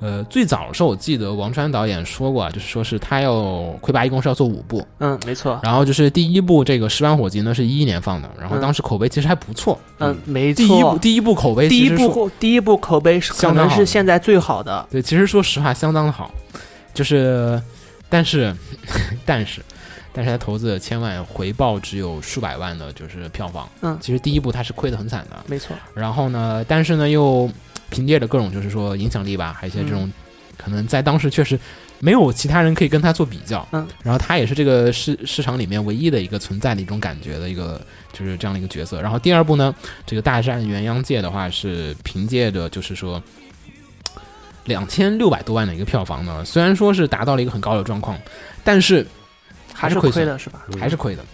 [0.00, 3.42] 呃，最早的时候我记得王川导演说过啊，就是说是他要
[3.80, 10.64] 魁拔一共是要做五部，嗯，没错，然后就是第一部这个《十万火急》呢是一一年放的，然后嗯当时口碑其实还不错，嗯，没错。
[10.66, 10.98] 第一部。
[10.98, 16.30] 第一部口碑第一部第一部口碑是可能是现在最好的，对，其实说实话相当的好，
[16.94, 17.60] 就是，
[18.08, 18.54] 但是，
[19.26, 19.60] 但是，
[20.12, 23.68] 但是他投资了千万，回报只有数百万的，就是票房。
[23.82, 23.98] 嗯。
[24.00, 25.76] 其实第一部他是亏得很惨的，没错。
[25.94, 27.50] 然后呢，但是呢又
[27.90, 30.10] 凭借着各种就是说影响力吧，还有一些这种、
[30.56, 31.58] 可能在当时确实
[31.98, 33.66] 没有其他人可以跟他做比较。
[33.72, 37.78] 嗯，然后他也是这个市市场里面唯一的一个存在的一种感觉的一个
[38.12, 39.02] 就是这样的一个角色。
[39.02, 39.74] 然后第二部呢，
[40.06, 43.22] 这个大战元央界的话是凭借着就是说。
[44.66, 48.16] 两千六百多万的一个票房呢，虽然说是达到了一个很高的状况，
[48.62, 49.04] 但是
[49.72, 50.64] 还是是亏的是吧？
[50.68, 51.24] 嗯还是亏的。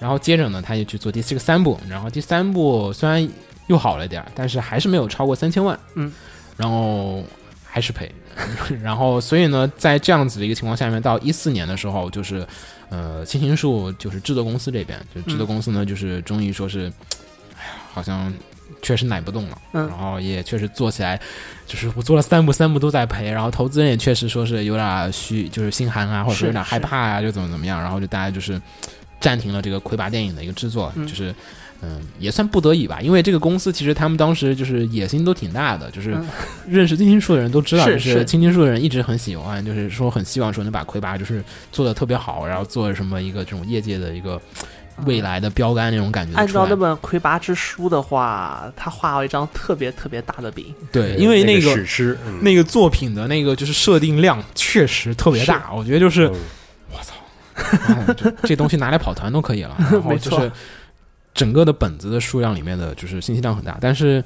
[0.00, 3.28] 然后接着呢，他就去做第四个三部，然后第三部虽然
[3.68, 6.12] 又好了点儿，但是还是没有超过三千万，嗯，
[6.56, 7.24] 然后
[7.64, 8.10] 还是赔。
[8.82, 12.46] 然后所以呢，在这样子的一个情况下面，到一四年的时候，就是
[12.88, 16.90] 呃，青青树就是制作公司这边，就制作公司呢，就是终于说是，
[17.58, 18.32] 哎呀，好像
[18.80, 19.86] 确实奶不动了，嗯。
[19.86, 21.20] 然后也确实做起来，
[21.66, 28.58] 就是我做了三部，三部都在赔，然后投资人也确实说是有点虚，就是心寒啊，或者说有点害怕啊，就怎么怎么样，然后就大家就是
[29.20, 31.06] 暂停了这个魁拔电影的一个制作，嗯。
[31.06, 31.34] 就是。
[31.82, 36.26] 嗯，也算不得已吧，因为这个公司其实他们当时就是野心都挺大的，就是嗯。
[36.68, 38.24] 认识青青树的人都知道，就是是。
[38.24, 41.42] 青青树的人一直很喜欢，就是说很希望说能把魁拔就是
[41.72, 44.40] 做的特别好，然后做什么一个这种业界的一个
[45.06, 46.38] 未来的标杆那种感觉。
[46.38, 52.40] 按照那本《魁拔之书》的话，他画了一张特别特别大的饼，对，因为那个史诗，嗯。
[52.44, 56.34] 那个作品的那个就是设定量确实特别大，我觉得就是嗯。
[57.02, 57.14] 操
[58.16, 59.76] 这这东西拿来跑团都可以了。
[59.78, 60.38] 然后 没错。
[60.38, 60.52] 就是
[61.34, 64.22] 整个的本子的数量里面的就是信息量很大，但是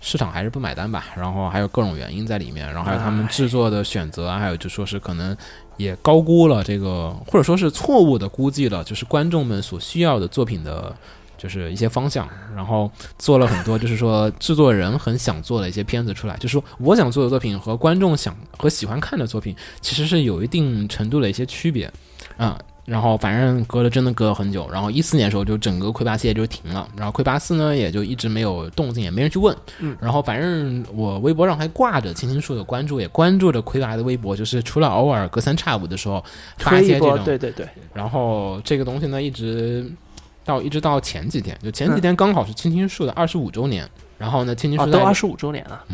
[0.00, 1.06] 市场还是不买单吧。
[1.16, 5.36] 然后还有各种原因在里面，然后还有他们制作的选择啊，还有就说是可能
[5.76, 10.94] 也高估了这个，或者说是错误的估计了，就是观众们所需要的作品的。
[11.38, 16.34] 就是一些方向，然后做了很多，就是说制作人很想做的一些片子出来。
[16.38, 21.92] 就是说，我想做的作品和观众想和喜欢看的作品，其实是有一定程度的一些区别，
[22.38, 29.54] 啊、然后反正隔了真的隔了很久，然后一四年的时候就整个魁拔系列就停了，然后魁拔四呢也就一直没有动静，也没人去问。
[29.80, 29.96] 嗯。
[30.00, 36.24] 然后反正我微博上还挂着青青树的关注，也关注着魁拔的微博，就是除了偶尔隔三差五的时候
[36.58, 39.84] 发一些这种，对对对，然后这个东西呢一直
[40.44, 45.84] 到一直到前几天，就前几天刚好是青青树的二十五周年，然后呢青青哦，树到二十五周年了，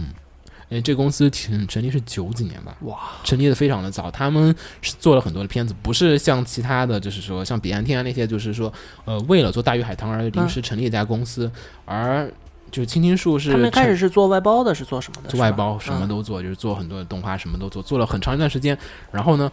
[0.73, 8.73] 因为这公司成成立是九几年吧，哇，成立的非常的早，他们是做了很多的片子，不是像其他的就是说像彼岸天啊那些，就是说
[9.05, 11.53] 呃为了做大鱼海棠而临时成立一家公司，
[11.85, 12.27] 而
[12.71, 15.29] 就是青青树是他们开始是做外包的，是做什么的？
[15.29, 16.09] 做外包什么嗯。
[16.09, 18.79] 都做，就是做很多的动画什么都做，做了很长一段时间，
[19.11, 19.53] 然后呢。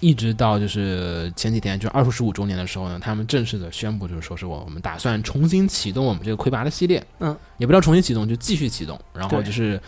[0.00, 9.80] 一直到就是前几天，就是二十五周年的时候呢，他们正式的宣布，就是说是我我们打算重新启动我们这个魁拔的系列，嗯，也不知道重新启动，就继续启动，然后就是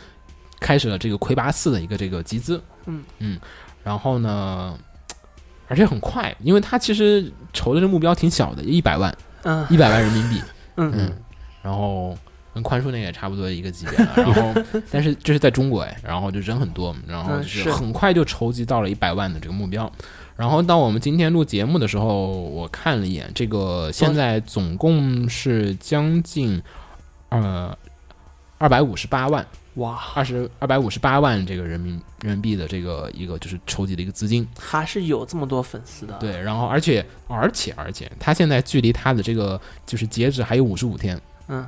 [0.65, 3.05] 开始了这个魁拔四的一个这个集资，嗯。
[3.19, 3.39] 嗯，
[3.83, 4.75] 然后呢，
[5.69, 9.67] 而且很快，因为他其实筹的这目标挺小的，一百万，嗯。
[9.69, 10.41] 一百万人民币，
[10.77, 10.91] 嗯。
[10.97, 11.13] 嗯，
[11.61, 12.17] 然后
[12.55, 14.55] 跟宽恕那个也差不多一个级别了， 然后
[14.91, 17.63] 但是这是在中国哎，然后就人很多，然后嗯就是。
[17.65, 19.93] 是很快就筹集到了一百万的这个目标，
[20.35, 26.63] 然后到我们今天录节目的时候，我看了一眼，这个现在总共是将近
[27.29, 27.77] 呃
[28.57, 41.21] 二百五十八万，哇，二十二百五十八万这个人民人民币的这个一个就是筹集的一个资金，还是有这么多粉丝的，，对，然后而且而且而且，他现在距离他的这个就是截止还有五十五天。
[41.49, 41.67] 嗯，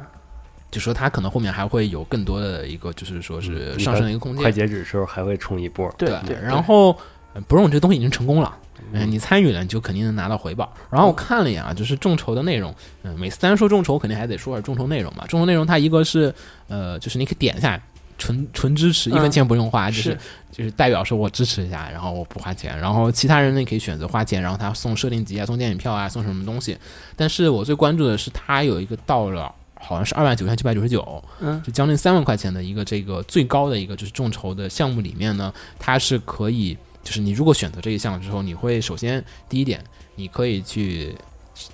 [0.70, 4.52] 就说他可能后面还会有更多的一个，就是说是嗯上升的一个空间快。
[4.52, 5.92] 截止的时候还会冲一波。
[5.98, 6.96] 对对，然后
[7.34, 8.56] 呃不用这东西已经成功了，
[8.92, 10.72] 嗯，你参与了，你就肯定能拿到回报。
[10.90, 15.26] 然后我看了一眼啊，就是众筹的内容，嗯，每次单说众筹，肯定还得说点众筹内容嘛。
[15.26, 16.32] 众筹内容它一个是
[16.68, 17.82] 呃，就是你可以点一下。
[18.18, 19.30] 纯纯支持，一分嗯。
[19.30, 20.02] 钱不用花，就是。
[20.02, 20.18] 是
[20.56, 26.78] 就是代表说我支持一下，然后我不花钱，然后其他人呢可以选择花钱，然后他送设定集啊，送电影票啊，送什么东西。
[27.14, 31.62] 但是我最关注的是他有一个到了好像是二万九千九百九十九，嗯。
[31.62, 41.14] 就将近三万块钱的一个这个最高的一个就是众筹的项目里面呢，它是可以，就是你如果选择这一项之后，你会首先第一点，你可以去，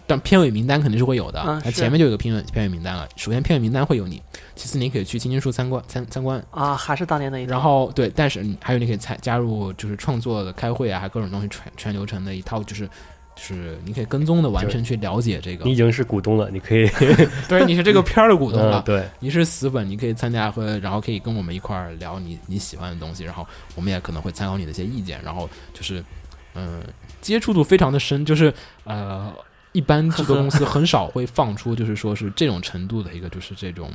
[0.07, 3.09] 但片尾名单肯定是会有的，它前面就有个片尾片尾名单了。
[3.17, 4.23] 首先片尾名单会有你，
[4.55, 7.51] 其次你可以去青青树参观参参观，啊，还是当年那一套。
[7.53, 12.89] 然后对，但是你还有你可以参加入就是创作的开会啊，还有各种东西全全流程的一套就是。
[13.35, 16.87] 就是你可以跟踪的完全去了解这个你，已经是股东了，你可以
[17.49, 26.05] 对，你是这个片儿的股东了 嗯，对，你是死粉，你可以参加和，然后可以跟我们一块儿聊你你喜欢的东西，然后我们也可能会参考你的一些意见，然后就是，
[26.55, 26.83] 嗯、
[27.23, 28.53] 接触度非常的深，就是
[28.85, 29.33] 呃，
[29.73, 33.91] 一般 制作公司很少会放出就是说是这种程度的一个就是这种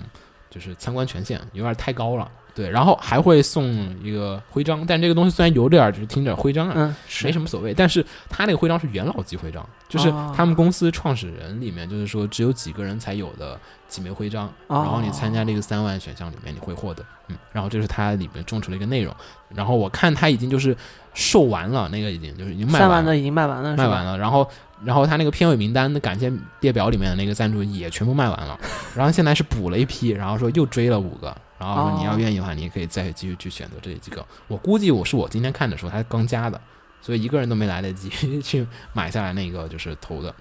[0.50, 3.66] 就是参观权限，有点太高了，对，然后还会送
[4.02, 13.60] 一个徽章，但这个东西虽然有点儿就是听着徽章啊，嗯，没什么所谓，但是他那个徽章是元老级徽章，就是哦他们公司创始人里面，就是说只有几个人才有的
[13.90, 19.14] 几枚徽章，哦然后你参加这个三万选项里面你会获得，嗯，然后这是它里面众筹的一个内容，
[19.50, 20.76] 然后我看它已经就是
[21.14, 24.50] 售完了，那个已经就是已经卖完了，三万的已经卖完了，卖完了，然后
[24.84, 28.60] 然后他那个片尾名单的感谢列表里面的那个赞助也全部卖完了，
[28.96, 34.26] 然后现在是补了一批，然后说又追了五个，然后说你要哦愿意的话，你也可以再继续去选择这几个。
[34.48, 36.60] 我估计我是我今天看的时候，他刚加的，
[37.02, 38.10] 所以一个人都没来得及
[38.42, 40.34] 去买下来那个就是投的。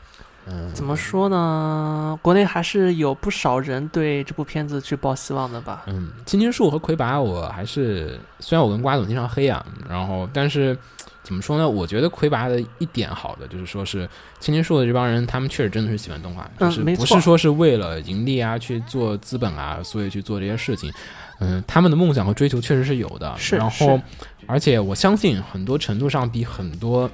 [0.49, 2.17] 嗯，怎么说呢？
[2.23, 5.83] 国内还是有不少人对这部片子去抱希望的吧。
[5.87, 10.79] 嗯，青青树和魁拔，我还是虽然我跟瓜总经常黑啊，然后但是
[11.25, 11.69] 怎么说呢？
[11.69, 20.93] 我觉得魁拔的一点好的就是说是青青树的这帮人，他们确实真的是喜欢动画，就是不是说是为了盈利啊去做资本啊，所以去做这些事情。
[21.41, 24.01] 嗯，他们的梦想和追求确实是有的，是然后
[24.47, 27.11] 而且我相信很多程度上比很多。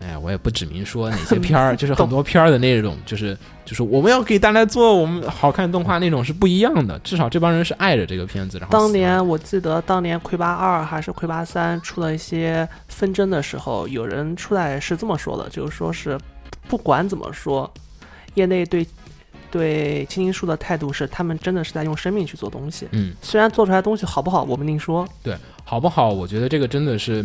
[0.00, 3.36] 哎呀，我也不指明说哪些 片儿，就是很多片儿的那种，就是
[3.66, 6.98] 就是我们要给大家做我们好看动画那种是不一样的。
[7.00, 16.18] 至少这帮人是爱着这个片子，然后当年我记得，当年魁拔二还是魁拔三出了一些纷争的时候，有人出来是这么说的，就是说是
[16.66, 17.70] 不管怎么说，
[18.34, 18.86] 业内对
[19.50, 22.88] 对青青树的态度是，他们真的是在用生命去做东西。
[22.92, 25.06] 嗯，虽然做出来的东西好不好，我们另说。
[25.22, 26.08] 对好不好？
[26.08, 27.24] 我觉得这个真的是，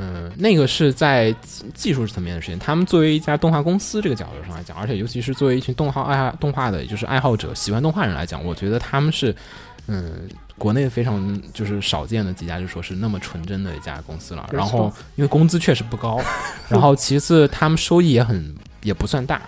[0.00, 2.58] 嗯、那个是在技技术层面的事情。
[2.58, 9.34] 他们作为一家动画公司这个角度上来讲，而且尤其是作为一群动画爱好动画的，就是爱好者、喜欢动画人来讲，我觉得他们是，
[9.86, 10.28] 嗯。
[10.60, 14.46] 国内非常就是少见的几家，就说是那么纯真的一家公司了。
[14.52, 16.20] 然后因为工资确实不高，
[16.68, 19.40] 然后其次他们收益也很也不算大，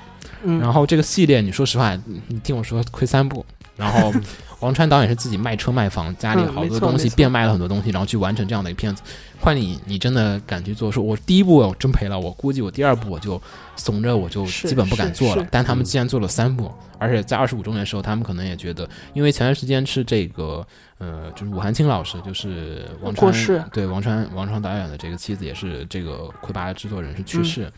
[0.42, 3.44] 嗯，然后这个系列，你说实话，你你听我说，亏三部。
[3.76, 4.10] 然后
[4.60, 9.02] 王川导演是自己卖车卖房，家里嗯好多东西变卖了很多东西，然后去完成这样的一个片子。
[9.42, 10.90] 换你，你真的敢去做？
[10.90, 13.40] 说我第一步我真赔了，我估计我第二步我就
[13.74, 15.44] 怂着，我就基本不敢做了。
[15.50, 20.64] 但他们既然做了三步，而且在二十五周年的时候，他们可能也觉得，因为前段时间是这个
[20.98, 27.72] 呃，就是武汉青老师，就是王川对王川王川导演的这个妻子，也是这个魁拔的制作人是去嗯世。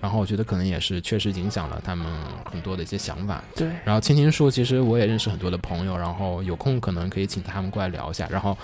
[0.00, 2.06] 然后我觉得可能也是确实影响了他们
[2.50, 3.44] 很多的一些想法。
[3.54, 8.26] 对，然后青青树其实我也认识很多的朋友，然后有空可能可以请他们过来聊一下。
[8.30, 8.56] 然后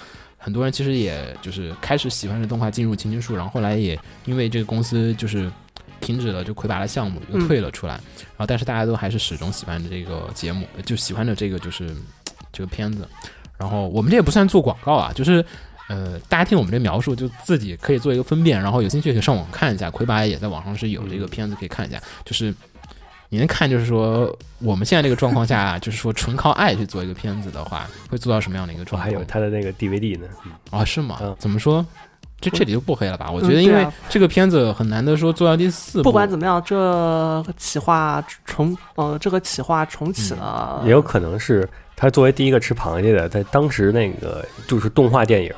[0.47, 5.51] 很多人其实也就是开始喜欢着动画，进入青青树，然后后来也因为这个公司就是
[5.99, 7.95] 停止了就魁拔的项目，又嗯退了出来。
[7.95, 11.93] 然后但是大家都还是始终喜欢着这个节目，就喜欢着这个就是
[12.53, 13.09] 这个片子。
[13.59, 15.45] 然后我们这也不算做广告啊，就是。
[15.89, 19.89] 呃，大家听我们这描述，就自己可以做一个分辨，然后有兴趣可以上网看一下。
[19.89, 22.53] 魁拔也在网上是有这个片子可以看一下，就是
[23.29, 29.05] 你能看，就是说我们现在这个状况下，就是说纯靠爱去做一个片子的话，会做到什么样的一个状况？
[29.05, 31.18] 还有他的那个 DVD 呢，嗯啊，是吗？
[31.20, 31.85] 嗯怎么说？
[32.39, 33.31] 这这里就不黑了吧？
[33.31, 41.66] 我嗯觉得，因为这个片子很难得说做到第四部，不管怎么样，这企划重呃，这个企划重启了，也有可能是
[41.97, 45.51] 他作为第一个吃螃蟹的，在当时那个就是动画电影，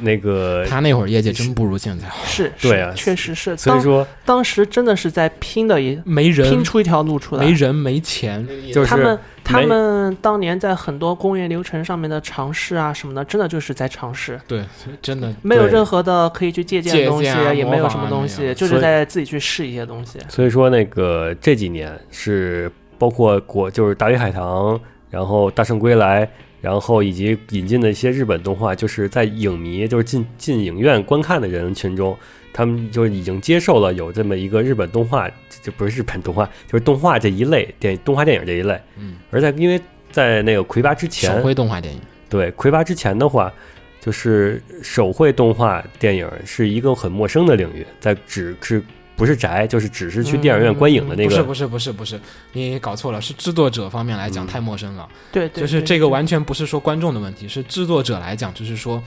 [0.00, 3.56] 那个他那会儿业绩真不如现在好，是，是对啊确实是。
[3.56, 14.64] 所以说当时真的是在拼的一没人拼出一条路出来，没人没钱，就是他们他们当年在很多工业流程上面的尝试啊什么的，真的就是在尝试，对，
[15.00, 20.18] 真的没有任何的可以去借鉴的东西，啊也没有什么东西，就是在自己去试一些东西。
[20.28, 24.80] 所以说那个这几年是包括国就是大鱼海棠，
[25.10, 26.28] 然后大圣归来。
[26.60, 32.16] 然后以及引进的一些日本动画，就是在影迷就是进进影院观看的人群中，
[32.52, 35.30] 他们就已经接受了有这么一个日本动画，
[35.62, 38.80] 这不是日本动画，就是动画这一类电动画电影这一类。
[38.96, 39.80] 嗯，而在因为
[40.10, 43.52] 在那个魁拔之前手，绘动画电影，对魁拔之前的话，
[44.00, 48.82] 就是手绘动画电影是一个很陌生的领域，在只是
[49.16, 51.30] 不是宅，就是只是去电影院观影的那个。
[51.30, 52.20] 不是不是不是不是，
[52.52, 55.08] 你搞错了，是制作者方面来讲嗯太陌生了。
[55.32, 59.02] 对对，就是这个完全不是说观众的问题，是制作者来讲，就是说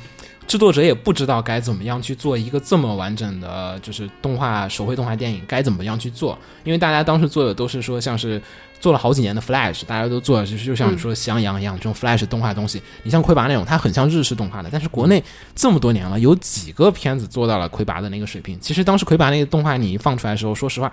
[0.47, 8.41] 制作者也不知道该怎么样去做一个这么完整的，就是动画手绘动画电影该怎么样去做，因为大家当时做的都是说像是。
[8.79, 12.81] 做了好几年的 Flash，大家都做就是就像你说《喜羊羊》一样、这种 Flash 动画东西。
[13.03, 15.23] 你像魁拔那种，它很像日式动画的，但是国内
[15.53, 18.57] 这么多年了，有几个片子做到了魁拔的那个水平。
[18.59, 20.91] 其实当时魁拔那个动画你一放出来的时候，说实话，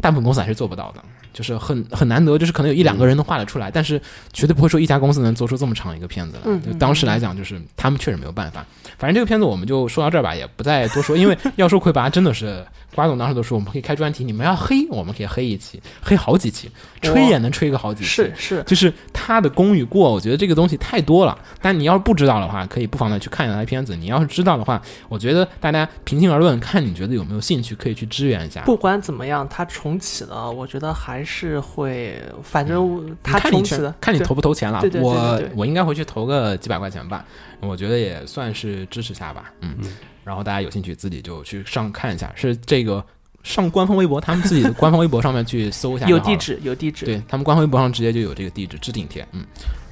[0.00, 4.00] 大部分公司还是做不到的，就是很很难得，就是可能有一两个人能画得出来，但是
[4.32, 8.64] 绝对不会说一家公司能做出这么长一个片子就当时来讲，就是他们确实没有办法。
[8.98, 16.70] 反正这个片子我们就说到这儿吧，也不再多说，因为要说魁拔真的是瓜总当时都说我们可以开专题，你们要黑我们可以黑一期，黑好几期，
[17.02, 18.08] 吹也能吹个好几期。
[18.08, 18.92] 是是，就是
[19.28, 21.38] 他的功与过，我觉得这个东西太多了。
[21.60, 23.94] 但你要是不知道的话，可以不妨的去看一下他的片子。
[23.94, 28.62] 你要是知道的话，我觉得大家平心而论，看你觉得有没有兴趣，可以去支援一下。
[28.62, 34.80] 不管怎么样，他重启了，我觉得还是会，反正你它看你去重启了，看你投不投钱了。
[34.80, 37.22] 对对对对我我应该回去投个几百块钱吧，
[37.60, 39.52] 我觉得也算是支持下吧。
[39.60, 39.90] 嗯，嗯
[40.24, 43.04] 然后大家有兴趣自己就去上看一下，是这个
[43.48, 46.36] 上官方微博，他们自己的官方微博上面去搜一下， 有地。
[46.36, 49.42] 址有地址，对他们官方微博上直接就有这个地址置顶贴，嗯，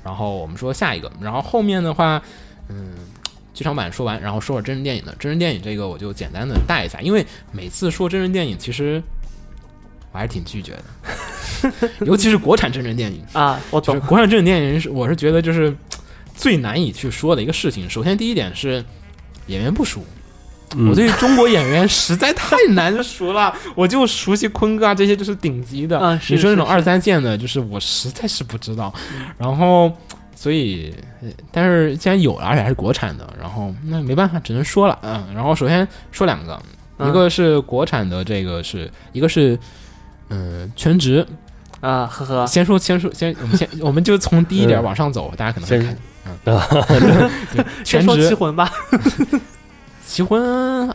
[0.04, 2.22] 然后我们说下一个，然后后面的话，
[2.68, 2.92] 嗯，
[3.54, 9.02] 剧场版说完，然后说会儿真人电影的，真人电影这个我就简单的带一下，因为每次说真人电影，其实
[10.12, 10.72] 我还是挺拒绝
[11.62, 15.74] 的， 尤其是国产真人电影，啊，我懂，国产真人电影是我是觉得就是
[16.34, 17.88] 最难以去说的一个事情。
[17.88, 18.84] 首先第一点是
[19.46, 20.15] 演员不熟，嗯
[20.88, 25.98] 我对中国演员实在太难熟了，我就熟悉坤哥啊这些就是顶级的。
[25.98, 28.92] 嗯你说那种二三线的，就是我实在是不知道。
[29.38, 29.92] 然后，
[30.34, 34.98] 所以，呃但是既然有了，而且还是国产的，然后那没办法，只能说了。
[35.02, 36.60] 嗯，然后首先说两个，
[36.98, 39.58] 嗯一个是国产的，这个是一个是。
[40.28, 41.24] 嗯，全职。
[41.80, 45.96] 啊，呵呵，先说，先说，先我们先，我们就从低一点往上走，大家可能会先看。
[46.24, 46.36] 嗯，
[47.54, 48.68] 对，全先说棋职魂吧，
[50.06, 50.88] 奇婚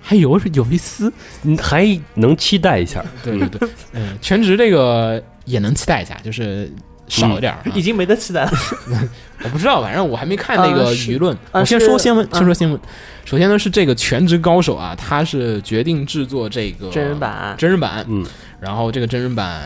[0.00, 1.12] 还有有一丝，
[1.42, 3.04] 你还能期待一下。
[3.22, 6.72] 对对对，嗯，全职这个也能期待一下，就是
[7.08, 7.72] 少一点儿啊。
[7.74, 8.50] 已经没得期待了。
[9.44, 11.36] 我不知道，反正我还没看那个舆论。
[11.52, 12.80] 呃我先说新闻，嗯先说新闻。
[13.24, 18.24] 首先呢是这个全职高手啊，他是决定制作这个真人版真人版，嗯，
[18.60, 19.60] 然后这个真人版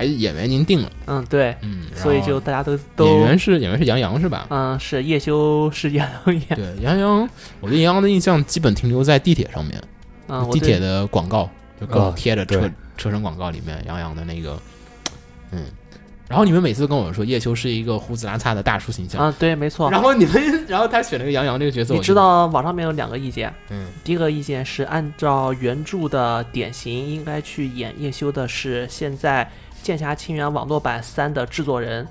[0.00, 4.46] 还演员您定了，嗯，对，嗯，所以就大家都都演员是演员是杨洋是吧？
[4.48, 7.28] 嗯是叶修是杨洋演，对，杨洋，
[7.60, 9.78] 我对杨洋的印象基本停留在地铁上面，
[10.28, 12.70] 嗯，地铁的广告就给我啊贴着车、对。
[12.96, 14.58] 车身广告里面杨洋的那个，
[15.52, 15.64] 嗯，
[16.28, 19.90] 然后你们每次都跟我说叶修是一个胡子拉碴的大叔形象，啊对，没错。
[19.90, 29.50] 然后你们，然后他选了个杨洋这个角色，你我，知道网上面有两个意见，嗯，第一个意见是按照原著的典型，应该去演叶修的是现在
[29.82, 32.06] 《剑侠情缘》网络版三的制作人，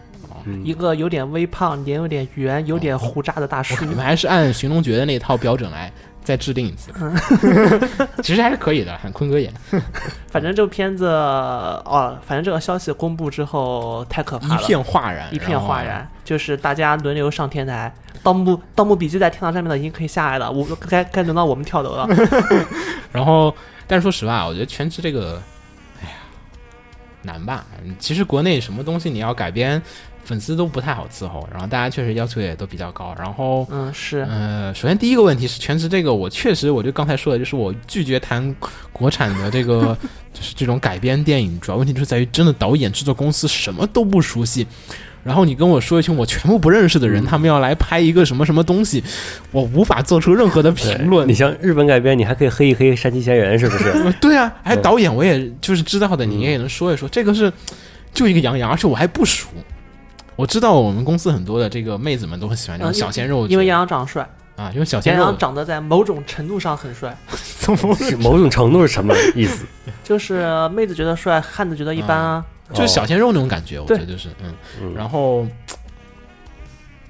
[0.45, 3.85] 嗯一个有点微胖、脸有点圆、有点胡渣的大叔我。
[3.85, 5.91] 你们还是按寻龙诀的那套标准来
[6.23, 7.15] 再制定一次，嗯
[8.21, 9.51] 其实还是可以的，喊坤哥演，
[10.29, 17.91] 反正这个片子哦，反正这个消息公布之后太可怕了，一片哗然，一片哗然，就是大家轮流上天台。
[18.21, 22.05] 盗墓盗墓笔记在天堂上面的已经可以下来了，我该该轮到我们跳楼了。
[23.13, 23.55] 然后，
[23.87, 25.41] 但是说实话，我觉得全职这个，
[27.21, 27.65] 难吧？
[27.83, 29.81] 嗯其实国内什么东西你要改编，
[30.23, 33.15] 粉丝都不太好伺候，然后大家确实要求也都比较高。
[33.17, 38.55] 然后，嗯，是，呃，首先第一个问题是全职这个，我确实，我就刚才说的，就是我拒绝谈
[38.93, 39.97] 国产的这个，
[40.33, 44.65] 就是这种改编电影，主要问题就是在于真的导演、制作公司什么都不熟悉。
[45.29, 49.03] 然后你跟我说一群我全部不认识的人，嗯他们要来拍一个什么什么东西，
[49.51, 51.29] 我无法做出任何的评论。
[51.29, 53.89] 你像日本改编，你还可以黑一黑山崎贤人，是不是？
[53.89, 57.07] 呃 对啊，还对导演我也就是知道的，你也能说一说。
[57.09, 57.53] 这个是
[58.11, 59.47] 就一个杨洋，而且我还不熟。
[60.35, 67.15] 我知道我们公司很多的这个妹子们都很喜欢这种嗯小鲜肉，因为杨洋长得帅，啊，因为小鲜肉长得在某种程度上很帅，
[67.59, 69.65] 怎么是某种程度是什么意思？
[70.03, 72.43] 就是妹子觉得帅，汉子觉得一般啊。
[72.73, 75.47] 就是小鲜肉那种感觉，我觉得就是嗯，嗯，然后。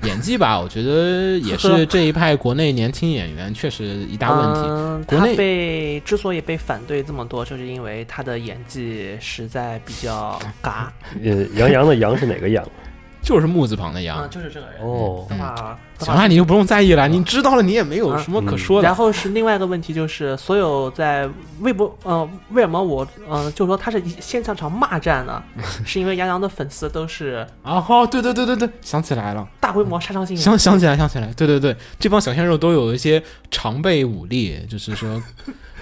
[0.04, 4.62] 演技吧，我觉得也是这一派国内年轻演员确实一大问题。
[4.66, 10.94] 嗯，他国内被之所以被反对这么多，就是因为他的演技实在比较嘎。
[11.22, 12.66] 呃，杨洋的杨是哪个杨？
[13.22, 14.76] 就是木字旁的杨啊，，就是这个人。
[14.82, 18.86] 哦的话，讲话你就不用在意了，你知道了你也没有什么可说的。
[18.88, 25.44] 然后是另外一个问题，就是所有在微博，呃，为什么我，嗯、就说他是现场场骂战呢？
[25.86, 35.22] 是因为杨洋的粉丝都是啊，好，对对对对对，想起来了，大规模杀伤性的，想想起来想起来，对对对，这帮小鲜肉都有一些常备武力，就是说，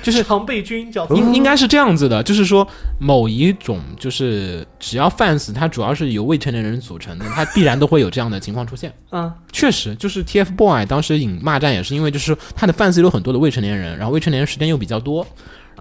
[0.03, 2.67] 就是常备军叫应应该是这样子的，就是说
[2.99, 8.93] 某一种就是只要 fans 它主要是由未成年人组成的，它必然都会有这样的情况出现。
[9.11, 15.25] 嗯， 确实，就是 TFBOY 当时引骂战也是因为就是他的 fans 有很多的未成年人，然后未成年人时间又比较多，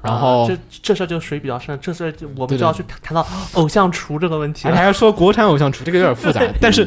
[0.03, 4.75] 然后啊这这事儿就水比较深，这事儿我们就要去谈谈到偶像厨这个问题了。
[4.75, 6.87] 还要说国产偶像厨，这个有点复杂， 但是。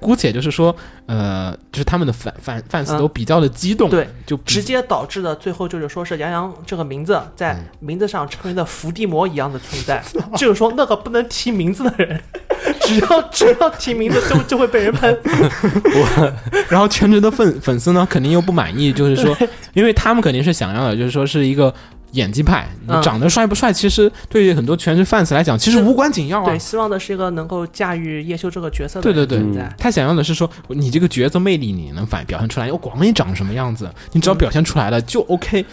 [0.00, 0.74] 姑且就是说，
[1.06, 10.02] 呃，就是他们的 fan fan fans 嗯都比较的激动，对，就直接导致的最后就是说是杨洋这个名字在嗯名字上成为了伏地魔一样的存在，
[10.36, 12.20] 就是说那个不能提名字的人，
[12.82, 15.16] 只要只要提名字就就会被人喷。
[15.24, 16.32] 我
[16.68, 19.36] 然后全职的粉粉丝呢，肯定又不满意，就是说，
[19.74, 21.72] 因为他们肯定是想要的，就是说是一个
[22.12, 26.58] 演技派，你嗯长得帅不帅，其实对于很多全职 fans 来讲，其实无关紧要啊对，。
[26.58, 29.74] 希望的是一个能够驾驭叶修这个角色的对对对人存在。
[29.78, 35.64] 他想要的是说，你这个角色魅力你能反表现出来，我管你长什么样子，你只要表现出来了就 OK。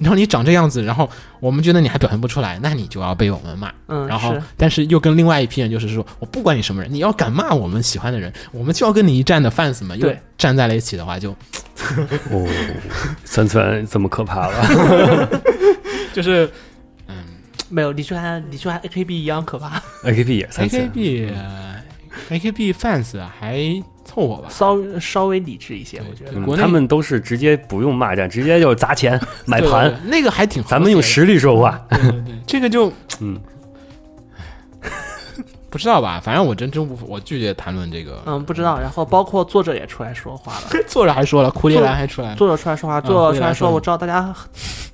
[0.00, 3.72] 然后你长这样子，然后我们觉得你还表现不出来，那你就要被我们骂。
[3.86, 10.18] 嗯，然后是，但是又跟另外一批人就是说，我不管你什么人，你要敢骂我们喜欢的人，我们就要跟你一战的 fans 们又对。
[10.38, 11.30] 站在了一起的话，就
[12.30, 12.48] 哦，
[13.24, 15.28] 三次元这么可怕了？
[16.12, 16.50] 就是
[17.06, 17.16] 嗯。
[17.68, 21.79] 没有李俊涵，李俊涵 AKB 一样可怕，，AKB 也三次元 AKB 呃
[22.30, 23.60] AKB fans 还
[24.04, 26.32] 凑合吧，稍稍微理智一些，我觉得。
[26.38, 31.80] 嗯国内他们都是直接不用骂战，直接就砸钱买盘，那个还挺咱们用实力说话。
[31.90, 33.38] 对对对，这个就嗯，
[35.70, 38.20] 不知道吧，反正我真真不我拒绝谈论这个。
[38.26, 38.78] 嗯，不知道。
[38.78, 42.30] 然后包括作者也出来说话了， 作者还说了，库里兰还出来。
[42.30, 44.34] 了，作者出来说话，嗯作者出来说，我知道大家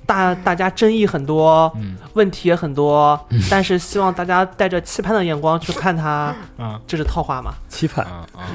[0.05, 1.97] 大大家争议很多，嗯。
[2.13, 3.19] 问题也很多，
[3.49, 6.79] 但是希望大家带着期盼的眼光去看它， 啊。
[6.87, 7.53] 这是套话嘛？
[7.67, 8.45] 期盼，啊啊，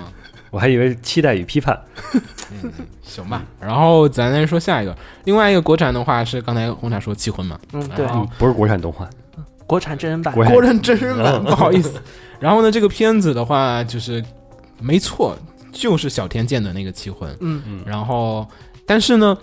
[0.51, 1.79] 我还以为期待与批判。
[3.03, 3.43] 行吧。
[3.61, 8.07] 然后咱再说下一个，另外一个国产的话是刚才红茶说《七魂》嘛，嗯，对，
[8.39, 9.09] 不是国产动画，
[9.73, 11.99] 国产真人版国，产真人版，嗯不好意思。
[12.39, 14.23] 然后呢，这个片子的话就是
[14.79, 15.35] 没错，
[15.73, 17.33] 就是小天剑的那个《棋魂》。
[17.41, 18.47] 嗯嗯，然后，
[18.85, 19.39] 但是呢，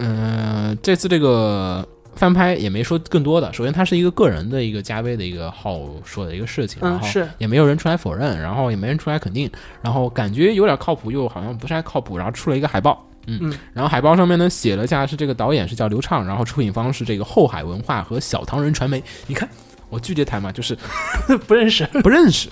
[0.00, 1.86] 嗯、这次这个
[2.16, 3.52] 翻拍也没说更多的。
[3.52, 9.48] 首先，它是一个个人的一个加微的一个号说的一个事情，然后嗯是也没有人出来否认，然后也没人出来肯定，
[9.80, 13.06] 然后感觉有点靠谱，又好像不是太靠谱，然后出了一个海报。
[13.26, 19.02] 嗯嗯，然后海报上面呢写了下是这个导演是叫刘畅，然后出品方是这个后海文化和小唐人传媒。
[19.26, 19.48] 你看，
[19.88, 20.76] 我拒绝谈嘛，就是
[21.46, 21.84] 不认识。
[22.02, 22.48] 不认识，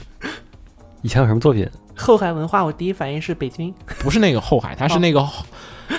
[1.03, 1.69] 以前有什么作品？
[1.97, 3.75] 后海文化，我第一反应是北京。
[3.99, 5.45] 不是那个后海，它是那个 厚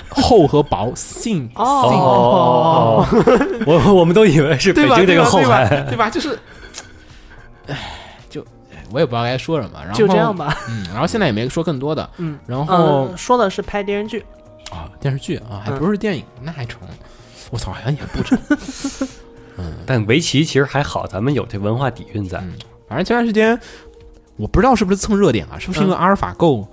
[0.08, 3.06] 厚和薄信哦，
[3.66, 4.96] 我我们都以为是北对吧？
[4.96, 5.86] 京这个后对吧海，对吧？
[5.90, 6.10] 对吧？
[6.10, 6.38] 就是，
[7.68, 7.78] 唉，
[8.28, 8.44] 就
[8.90, 10.34] 我也不知道该说什么，然后就这样。
[10.36, 10.56] 吧。
[10.68, 12.74] 嗯，然后现在也没说更多的，嗯，然后
[13.10, 14.24] 嗯，说的是拍电视剧，
[14.72, 16.80] 啊，电视剧啊，还嗯不是电影，那还成？
[17.50, 18.38] 我操，好像也不成。
[19.58, 22.38] 嗯但围棋其实还好，咱们有这文化底蕴在。
[22.38, 22.54] 嗯，
[22.88, 23.58] 反正前段时间
[24.36, 26.66] 我不知道是不是蹭热点啊，是不是因为嗯阿尔法狗？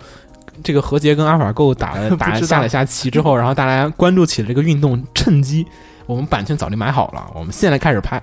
[0.64, 5.66] 这个何洁跟阿尔法狗打了 打下了下棋之后，然后大家关注起了这个运动，趁机
[6.06, 8.22] 我们版权早就买好了，我们现在开始拍。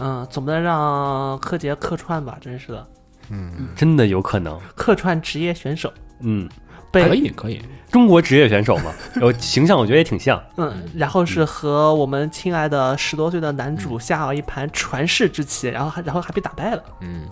[0.00, 2.38] 嗯，总不能让柯洁客串吧？
[2.40, 2.86] 真是的，
[3.30, 4.58] 嗯真的有可能。
[4.74, 6.48] 客串职业选手嗯，
[6.92, 10.40] 被可以可以，中国职业选手嘛， 然后形象我觉得也挺像。
[10.56, 16.82] 嗯，然后是和我们亲爱的十多岁的男主下了一盘传世之棋，然后还然后还被打败了。
[17.00, 17.22] 嗯，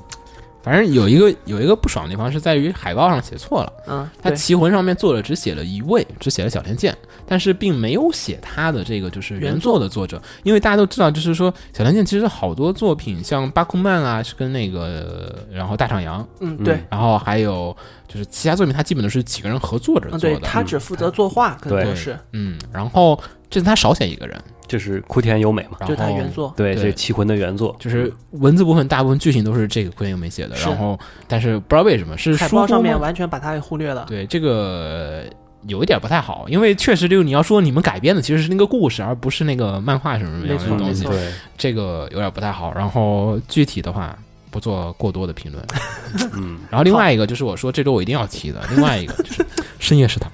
[0.63, 6.97] 反正有一个有一个不爽的地方是在于海报上写错了，嗯，他，棋魂上面作者只写了一位，只写了小田健，
[7.27, 9.81] 但是并没有写他的这个就是原作。
[9.81, 17.75] 的作者，因为大家都知道，就是说小田健其实好多作品，像巴库曼啊是跟那个，然后大场洋，嗯，对，然后还有
[18.07, 22.19] 就是其他作品，他基本都是几个人合作着嗯，做的，对他只负责作画，更对多是。
[22.33, 24.39] 嗯，然后这次他少写一个人，
[24.71, 26.55] 就是枯田优美嘛，然后就他原作。
[26.57, 30.97] 对，对这棋魂的原作，就是文字部分大部分剧情都是这个昆优美写的，然后
[31.27, 34.07] 但是不知道为什么是海疏忽吗报上面完全把它给忽略了。
[34.09, 35.25] 对这个
[35.67, 42.73] 有一点不太好，因为确实就是你要说你们改编的其实是那个故事，而不是那个漫画什么什么样的东西没错，对，这个有点不太好。
[42.73, 44.17] 然后具体的话
[44.53, 45.65] 不做过多的评论。
[46.35, 49.43] 嗯，然后另外一个就是我说这周我一定要提的， 另外一个就是
[49.81, 50.31] 《深夜食堂》。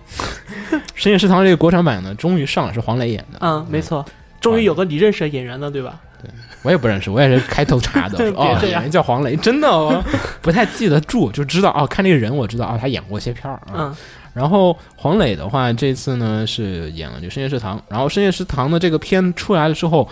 [0.95, 3.39] 《深夜食堂》这个国产版呢，终于上了，是黄磊演的。
[3.41, 4.05] 嗯，没错，
[4.47, 6.01] 终于有个你认识的演员了，对吧？
[6.23, 6.31] 对
[6.63, 8.17] 我也不认识，我也是开头查的。
[8.35, 10.03] 哦，这演员叫黄磊，真的哦
[10.41, 13.73] 不太记得住，就知道哦，看这个人我知道哦，他演过一些片儿啊。
[13.75, 13.97] 嗯
[14.37, 20.07] 然后黄磊的话，这次呢是演了就《深夜食堂》，然后《深夜食堂》的这个片出来了之后，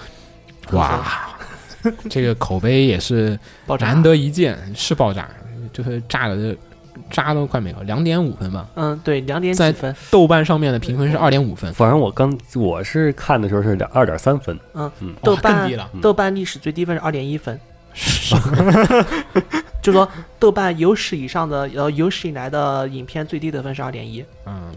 [0.72, 1.05] 哇，
[2.09, 3.39] 这个口碑也是
[3.78, 5.28] 难得一见，是爆炸，
[5.74, 6.57] 就是炸的
[7.14, 8.66] 渣都快没有，两点五分吧。
[8.74, 15.70] 嗯，对，两点在几分，豆瓣上面的评分是二点五分，反正我刚我是看的时候是两二点三分，嗯嗯，豆瓣。
[16.02, 17.58] 豆瓣历史最低分是二点一分，
[19.80, 20.08] 就说
[20.40, 24.72] 豆瓣有史以上的呃有史以来的影片最低得分是二点一，嗯，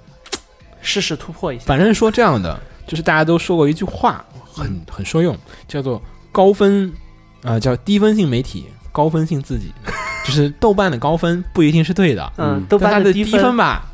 [0.79, 1.65] 试试突破一下。
[1.65, 5.35] 反正说这样的，就是大家都说过一句话，很很受用，
[5.67, 5.99] 叫做
[6.31, 6.93] 高分，
[7.41, 8.67] 呃，叫低分性媒体，
[8.97, 9.71] 高分信自己，
[10.25, 13.85] 就是豆瓣的高分不一定是对的，嗯嗯，豆瓣的低低分吧，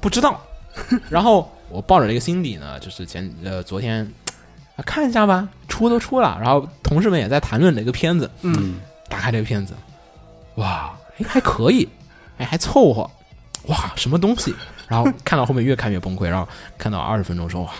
[0.00, 0.40] 不知道。
[1.08, 4.02] 然后我抱着这个心理呢，就是前呃昨天
[4.74, 9.74] 啊 看一下吧，出都出了，然后同事们也在谈论这个片子，嗯，打开这个片子，
[10.56, 11.88] 哇，哎还可以，
[12.38, 13.08] 哎还凑合，
[13.68, 14.52] 哇什么东西？
[14.88, 17.70] 然后看到后面越看越崩溃，然后看到二十分钟说哇，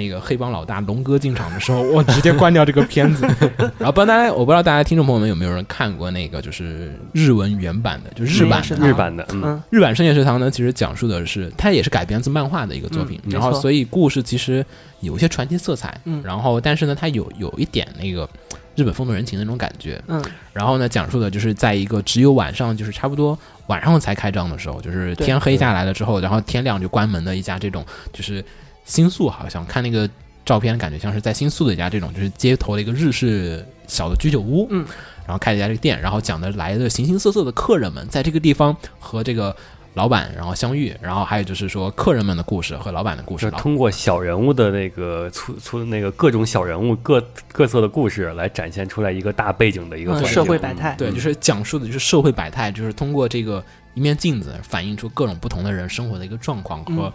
[0.00, 3.26] 那个黑帮老大龙哥进场的时候，我直接关掉这个片子。
[3.76, 9.62] 然后不知道大家，我不知道大家听众朋友们有没有人看过那个就是日文原版的，就日版日版的，嗯，嗯。
[9.68, 14.64] 日版《深夜食堂》呢，其实讲述的是它也是改编自漫画的一个作品，嗯然后所以故事其实
[15.00, 16.22] 有一些传奇色彩，嗯。
[16.24, 18.28] 然后但是呢，它有有一点那个
[18.74, 20.22] 日本风土人情的那种感觉，嗯。
[20.52, 28.44] 然后呢，讲述的就是在一个只有晚上，就是差不多晚上才开张的时候，就是天黑下来了之后，然后天亮就关门的一家这种，就是
[28.84, 30.08] 新宿好像看那个
[30.44, 34.84] 照片，感觉像是在新宿的一家这种就是街头的一个日式小的居酒屋，嗯，
[35.26, 39.54] 然后开了一家这个店，然后讲的来的形形色色的客人们在这个地方和这个
[39.94, 50.94] 老板然后相遇，然后还有就是说客人们的故事和老板的故事，是通过小人物的那个出出那个各种小人物各各色的故事来展现出来一个大背景的一个社会百态。
[50.96, 53.62] 对，就是讲述的就是社会百态，就是通过这个
[53.94, 57.12] 一面镜子反映出各种不同的人生活的一个状况和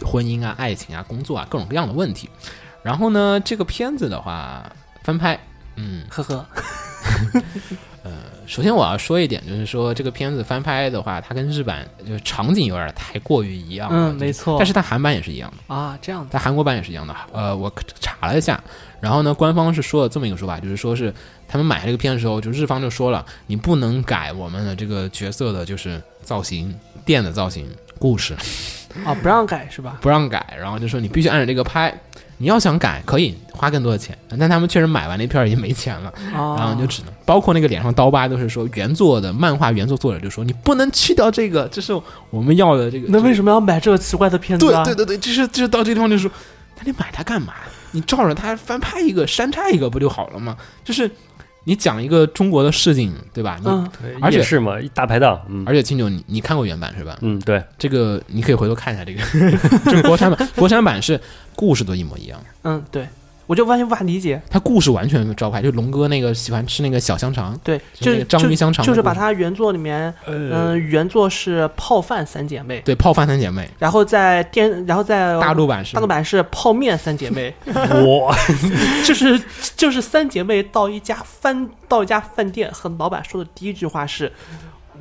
[0.00, 2.28] 婚姻啊、爱情啊、工作啊各种各样的问题。
[2.82, 4.70] 然后呢，这个片子的话
[5.02, 5.38] 翻拍，
[5.76, 6.46] 嗯，呵呵，
[8.04, 8.12] 呃
[8.46, 14.56] 首先我要说一点，就是说这个片子翻拍的话，它跟日版就是场景有点太过于一样了，嗯，没错。
[14.58, 15.74] 但是它韩版也是一样的。
[15.74, 17.16] 啊，这样子，它韩国版也是一样的。
[17.32, 18.62] 呃，我查了一下，
[19.00, 21.12] 然后呢，官方是说了这么一个说法，就是说是
[21.48, 27.66] 他们买这个片的时候，就日方就说了，你不能改我们的这个角色的，就是造型、店的造型、
[27.98, 28.36] 故事，
[29.04, 29.98] 啊，不让改是吧？
[30.00, 30.56] 不让改。
[30.58, 31.92] 然后就说你必须按照这个拍，
[32.38, 41.92] 你要想改可以花更多的钱，但他们确实买完那片儿已经没钱了，啊，然后就只能包括那个脸上刀疤都是说原作的漫画原作作者就说你不能去掉这个，这是
[42.30, 43.06] 我们要的这个。
[43.08, 44.84] 那为什么要买这个奇怪的片子啊？
[44.84, 46.30] 对对对对，就是就是到这个地方就说，
[46.78, 47.54] 那你买它干嘛？
[47.90, 50.56] 你照着它翻拍一个，删拆一个不就好了吗？
[50.84, 51.08] 就是
[51.64, 53.58] 你讲一个中国的市井，对吧？
[53.62, 53.90] 你、嗯，
[54.20, 55.64] 而且夜市嘛，一大排档，嗯。
[55.66, 57.18] 而且青牛，你你看过原版是吧？
[57.22, 59.20] 嗯，对，这个你可以回头看一下这个，
[59.90, 61.20] 这个国产版，国产版是
[61.56, 63.08] 故事都一模一样，嗯，对，
[63.46, 64.40] 我就完全无法理解。
[64.50, 78.36] 他故事完全招牌，就龙哥那个喜欢吃那个小香肠，对，就是章鱼香肠的就是把它原作里面，嗯、原作是泡饭三姐妹，对泡饭三姐妹，然后在电，然后在大陆版是大陆版是泡面三姐妹， 哇，
[79.04, 79.40] 就是
[79.76, 84.32] 就是三姐妹到一家饭到一家饭店和老板说的第一句话是。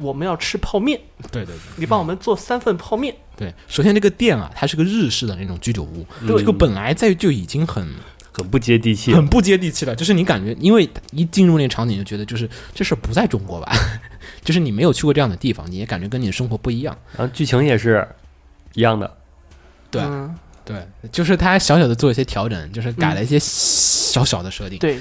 [0.01, 0.99] 我们要吃泡面，
[1.31, 1.61] 对对对。
[1.75, 3.15] 你帮我们做三份泡面。
[3.37, 7.87] 对，首先这个店啊，它是个日式的那种居酒屋，这个本来在就已经很
[8.33, 13.71] 很不接地气，很不接地气了，就是你感觉，因为一进入那个场景就觉得，就是这事儿不在中国吧，
[14.43, 16.97] 就是你没有去过这样的地方，你也感觉跟你的生活不一样。
[17.15, 18.05] 然后剧情也是
[18.73, 19.15] 一样的，
[19.91, 20.33] 对嗯、
[20.65, 20.77] 对，
[21.11, 24.99] 就是他小小的做一些调整，就是改了一些小小的设定，对，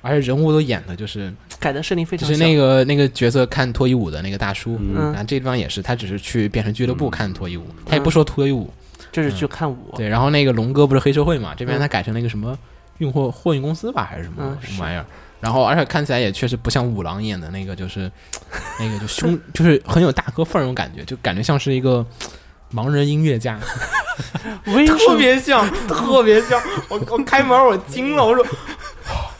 [0.00, 8.72] 而且人物都演的就是改的设定非常就是那个那个角色看脱衣舞的那个大叔，然后这地方也是，他只是去变成俱乐部看脱衣舞，他也不说脱衣舞。
[9.12, 12.56] 就是去看舞，对，然后那个龙哥不是黑社会嘛，这边嗯他改成了一个什么
[12.98, 15.04] 运货货运公司吧，还是什么、嗯什么玩意儿？
[15.40, 18.10] 然后而且看起来也确实不像五郎演的那个，就是
[18.78, 22.04] 那个就凶，就是很有大哥范儿那种感觉，就感觉像是一个
[22.72, 23.58] 盲人音乐家？
[24.86, 26.60] 特别像， 特别像。
[26.88, 28.44] 我我开门我惊了，我说。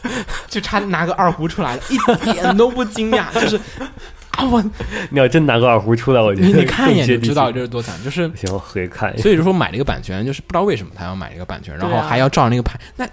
[0.49, 3.87] 就差拿个二胡出来了，一点都不惊讶，就是啊，
[4.51, 4.63] 我
[5.11, 9.15] 你要真拿个二胡出来，我觉得你你看一眼就知道这是多惨，就是行，我回看。
[9.17, 13.05] 所以就说买了一个版权，就是不知道为什么他要买这个版权，然后还要照那个拍，那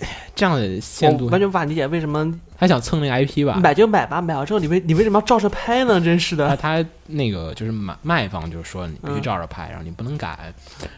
[0.00, 3.60] 哎这样的限度，完全无法理解为什么他想蹭那个 IP 吧？
[3.62, 6.00] 买就买吧，买了之后你为你为什么要照着拍呢？
[6.00, 10.52] 真是的，他那个就是买卖方就是说你必须嗯照着拍，然后你不能改，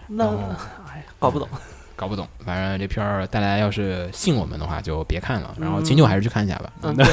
[0.06, 0.56] 那哦
[0.88, 1.48] 哎搞不懂。
[1.96, 2.26] 搞不懂。
[2.44, 6.70] 反正这片儿大家要是信我们的话就别看了，然后秦九还是去看一下吧。
[6.82, 7.06] 嗯，对，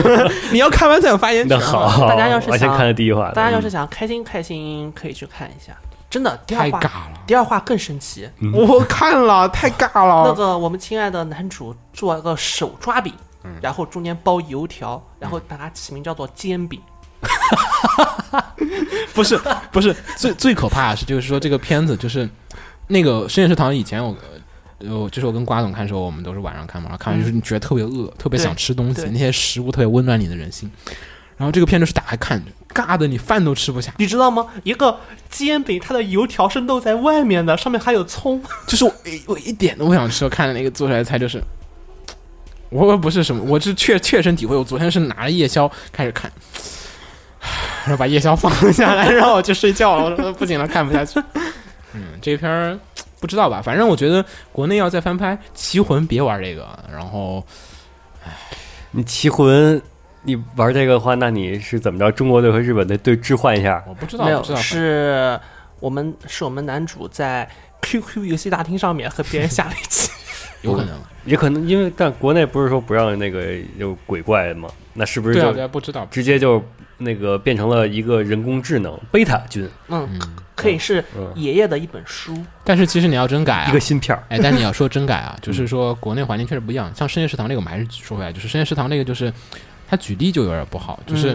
[0.52, 1.64] 你要看完再有发言权那。
[1.64, 5.76] 好，大家要是想看的第一话，大家要是嗯想开心开心，可以去看一下。
[6.08, 7.20] 真的第二话太尬了。
[7.26, 8.30] 第二话更神奇。
[8.38, 10.28] 嗯我看了，太尬了。
[10.28, 13.12] 那个我们亲爱的男主做了个手抓饼，
[13.44, 16.80] 嗯然后中间包油条，然后把它起名叫做煎饼。
[19.14, 19.40] 不是
[19.72, 22.28] 不是最最可怕的是，就是说这个片子就是
[22.88, 24.16] 那个深夜食堂以前我。
[24.78, 30.70] 呃，就是我跟瓜总看的时候，我们都是晚上看嘛，然后看完就是你觉得特别饿，特别想吃东西，那些食物特别温暖你的人心。
[31.38, 32.42] 然后这个片就是打开看，
[32.74, 33.90] 尬的你饭都吃不下。
[33.96, 34.46] 你知道吗？
[34.64, 38.38] 一个煎饼，它的油条是露在外面的，上面还有葱。
[38.68, 38.94] 就是我
[39.28, 41.42] 我一点都不想吃，我看的那个做出来的菜就是，
[42.68, 46.30] 我我不是什么，我是确切身体会，我昨天是拿着夜宵开始看，
[47.86, 51.18] 然后把夜宵放下来，让我去睡觉了，我说不行了，看不下去。
[51.96, 52.78] 嗯，这片儿
[53.18, 57.44] 不知道吧，反正我觉得国内要再翻拍《棋魂》，别玩这个，然后
[58.90, 59.80] 你棋魂，
[60.22, 62.10] 你玩这个的话，那你是怎么着？
[62.12, 63.82] 中国队和日本队对置换一下？
[63.88, 65.38] 我不知道，没有知，道，是
[65.80, 67.48] 我们是我们男主在
[67.82, 70.10] QQ 游戏大厅上面和别人下了一棋。
[70.62, 74.68] 有可能，也可能因为但国内不是说不让那个有鬼怪吗？
[74.94, 76.62] 那是不是对对啊，不知道，直接就
[76.98, 80.20] 那个变成了一个人工智能贝塔菌，嗯，嗯，
[80.54, 82.36] 可以是嗯，爷爷的一本书。
[82.64, 84.22] 但是其实你要真改啊一个，芯片儿。
[84.28, 86.90] 哎，但你要说真改啊，就是说国内环境确实不一样。
[86.94, 89.32] 像深夜食堂这个，我们还是说回来，就是深夜食堂这个，就是
[89.88, 91.34] 它举例就有点不好，就是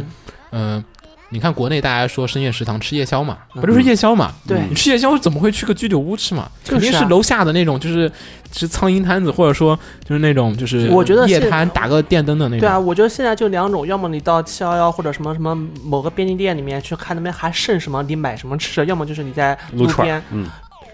[0.51, 0.85] 嗯嗯、
[1.31, 4.31] 你看国内大家说深夜食堂吃夜宵嘛，嗯不就是夜宵嘛？
[4.47, 6.49] 对你吃夜宵怎么会去个居酒屋吃嘛？
[6.65, 8.11] 肯定是楼下的那种，就是
[8.51, 12.59] 吃苍蝇摊子，或者说就是那种就是我觉得夜摊打个电灯的那种。
[12.59, 20.45] 对啊，我觉得现在就两种，要么你到七幺幺或者什么什么某个便利店里面去看那边还剩什么，你买什么吃；要么就是你在路边，嗯，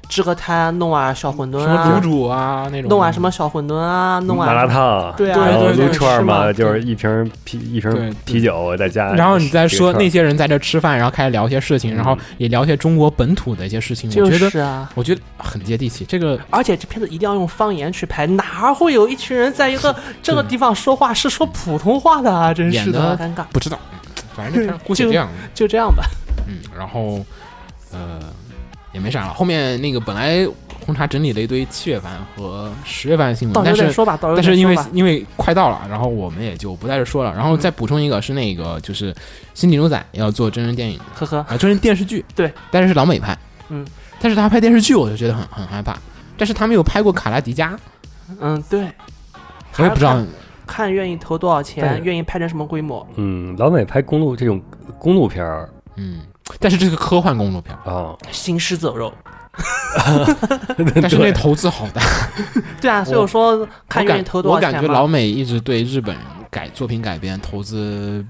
[0.10, 5.38] 支个摊，弄碗小馄饨什么卤啊，煮啊那种，弄碗什么小馄饨啊，弄碗麻辣烫，对啊
[5.76, 14.90] 撸串儿嘛嘛，就是一瓶啤一瓶啤酒再加，然后你再说那些些人在这吃饭，然后开始聊一些事情，然后嗯也聊一些中国本土的一些事情，我觉得是啊。
[14.96, 16.06] 我觉得很接地气。
[16.06, 22.54] 这个而且这片子一定要用方言去拍，哪会有一群人在一个 这个地方说话是说普通话的啊？
[22.54, 23.44] 真是的尴尬。
[23.52, 23.78] 不知道，
[24.36, 25.28] 反正这片儿估计这样。
[25.54, 26.04] 就这样吧。
[26.48, 27.24] 嗯，然后
[27.92, 28.20] 呃
[28.98, 29.34] 也没啥了。
[29.34, 30.48] 后面那个本来
[30.84, 37.32] 红茶整理了一堆七月番和十月番的新闻，但是但是因为因为快到了，然后我们也就不在这说了。
[37.36, 39.14] 然后再补充一个是那个就是
[39.54, 43.38] 《星际牛仔》要做真人电影呵呵，啊，真人电视剧，对，但是是老美拍，
[43.70, 43.86] 嗯，
[44.20, 45.96] 但是他拍电视剧我就觉得很很害怕。
[46.38, 47.72] 但是他没有拍过《卡拉迪加》，
[48.40, 48.88] 嗯，对，
[49.78, 50.24] 我也不知道
[50.66, 53.06] 看愿意投多少钱，愿意拍成什么规模。
[53.16, 54.62] 嗯，老美拍公路这种
[55.00, 56.22] 公路片儿嗯，
[56.60, 59.14] 但是这个科幻公路片，啊，行尸走肉，
[61.02, 62.02] 但是那投资好大。
[62.82, 64.88] 对啊，所以我说看愿意投多少我感觉。
[64.92, 66.16] 老美一直对日本
[66.50, 68.26] 改作品改编投资，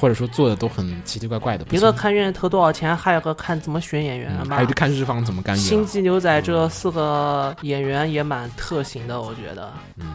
[0.00, 1.64] 或者说做的都很奇奇怪怪的。
[1.70, 4.62] 一个看愿意投多少钱，还有个看怎么选演员吧嗯还。
[4.62, 5.86] 有就看日方怎么干预星了。
[5.86, 9.72] 际牛仔这四个演员也蛮特型的，我觉得。
[9.98, 10.06] 嗯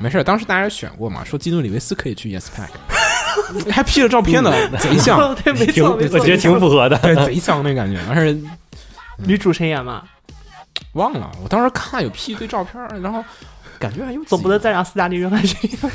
[0.00, 2.68] 没事，当时大家选过嘛，说基努里维斯可以去 Yes Pack，
[3.70, 6.18] 还 P 了照片呢，贼像， 对，没挺错，没错。
[6.18, 6.96] 我觉得挺符合的。
[6.98, 7.98] 对，贼像那感觉。
[8.08, 8.38] 而且
[9.24, 10.02] 女主谁演嘛？
[10.92, 13.24] 忘了，我当时看有 P 一堆照片，然后
[13.78, 15.90] 感觉还有几总不能再让斯嘉丽约翰逊演。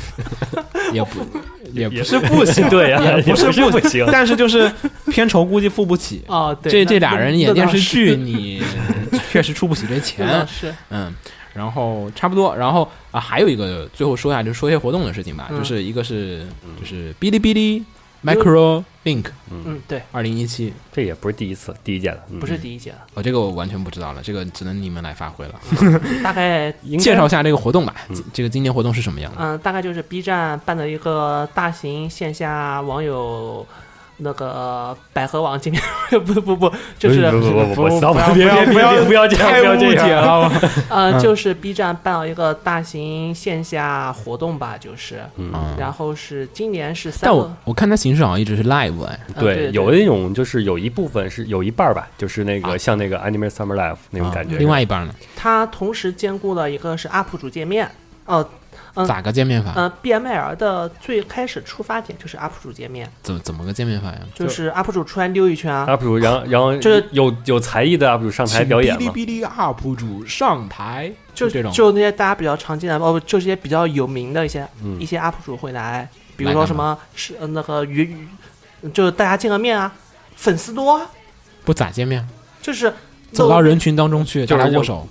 [0.92, 1.20] 也不
[1.72, 4.06] 也不也是不行，对呀，也不是不不行。
[4.12, 4.70] 但是就是
[5.06, 6.22] 片酬估计付不起。
[6.26, 8.62] 哦，对，那这这俩人演电视，剧，你
[9.30, 10.46] 确实出不起这那钱。
[10.46, 11.12] 是嗯，
[11.54, 15.58] 然后差不多，然后啊，还有一个最后说一下，就是说一些活动的事情吧，嗯。
[15.58, 16.46] 就是一个是
[16.78, 17.84] 就是哔哩哔哩
[18.24, 22.40] Micro Link 嗯，对，二零一七，这也不是第一次，第一届的，嗯。
[22.40, 25.54] 不是第一届了，哦，这个我完全不知道了，这个只能你们来发挥了，
[26.24, 28.16] 大概应 该介绍一下这个活动吧，嗯。
[28.32, 29.38] 这个今年活动是什么样的？
[29.40, 33.66] 嗯，大概就是 B 站办的一个大型线下网友
[34.24, 40.22] 那个百合网见面会，不不不，就是不不不不不，不要不要别不要这样，太不要这误解样。
[40.22, 40.52] 了，
[40.90, 41.20] 呃，嗯。
[41.20, 45.22] 就是 B 站办了一个大型线下活动吧，就是，
[45.78, 49.70] 然后是今年是三但我个，我看它形式好像一直是 live 哎，对，嗯对。
[49.72, 52.70] 有那种就是有一部分是有一半儿吧，就是那啊。
[52.70, 54.56] 个像那个 Anime Summer Live 那种啊感觉。
[54.56, 57.90] 另外一半呢，它同时兼顾了一个是 UP 主界面，
[58.26, 58.46] 哦、
[58.94, 59.06] 嗯。
[59.06, 59.72] 咋个见面法？
[59.76, 64.18] 嗯，BML 的最开始出发点就是 UP 主见面，怎怎么个见面法呀？
[64.34, 71.72] 就是 UP 主出来溜一圈啊，UP 主，然后然后 就是有有才艺的 UP 主上台表演嘛，哔哩哔哩 UP 主上台，就这种。
[71.72, 75.00] 就那些大家比较常见的，哦不，就这些比较有名的一些、嗯。
[75.00, 78.02] 一些 UP 主会来，比如说什么是呃那个鱼
[78.82, 79.92] 鱼，就大家见个面啊，
[80.36, 81.06] 粉丝多啊，
[81.64, 82.26] 不咋见面，
[82.62, 82.92] 就是
[83.32, 85.08] 走到人群当中去，就是大家握手，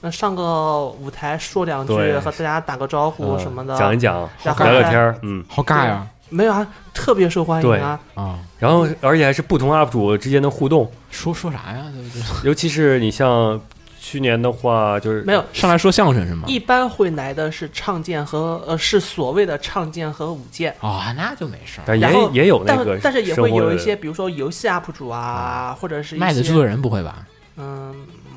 [0.00, 6.06] 呃上个舞台说两句，和大家打个招呼嗯什么的，讲一讲，然后聊聊天儿，嗯，好尬呀！
[6.30, 7.98] 没有啊，特别受欢迎啊。
[8.14, 11.86] 啊，然后而且还是不同 UP 主之间的互动，说说啥呀？
[11.92, 12.22] 对不对？
[12.48, 13.58] 尤其是你像
[13.98, 16.44] 去年的话，就是没有，上来说相声是吗？
[16.46, 20.74] 一般会来的是唱剑和呃，是所谓的唱剑和舞剑。
[20.80, 21.84] 哦，那就没事儿。
[21.86, 27.26] 但也然后也有那个但但是也会有一些，比如说游戏 UP 主啊，或者是一些麦子制作人不会吧？
[27.56, 27.92] 嗯，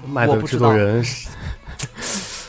[0.07, 0.65] 麦的制我不知道。
[0.67, 1.29] 作人是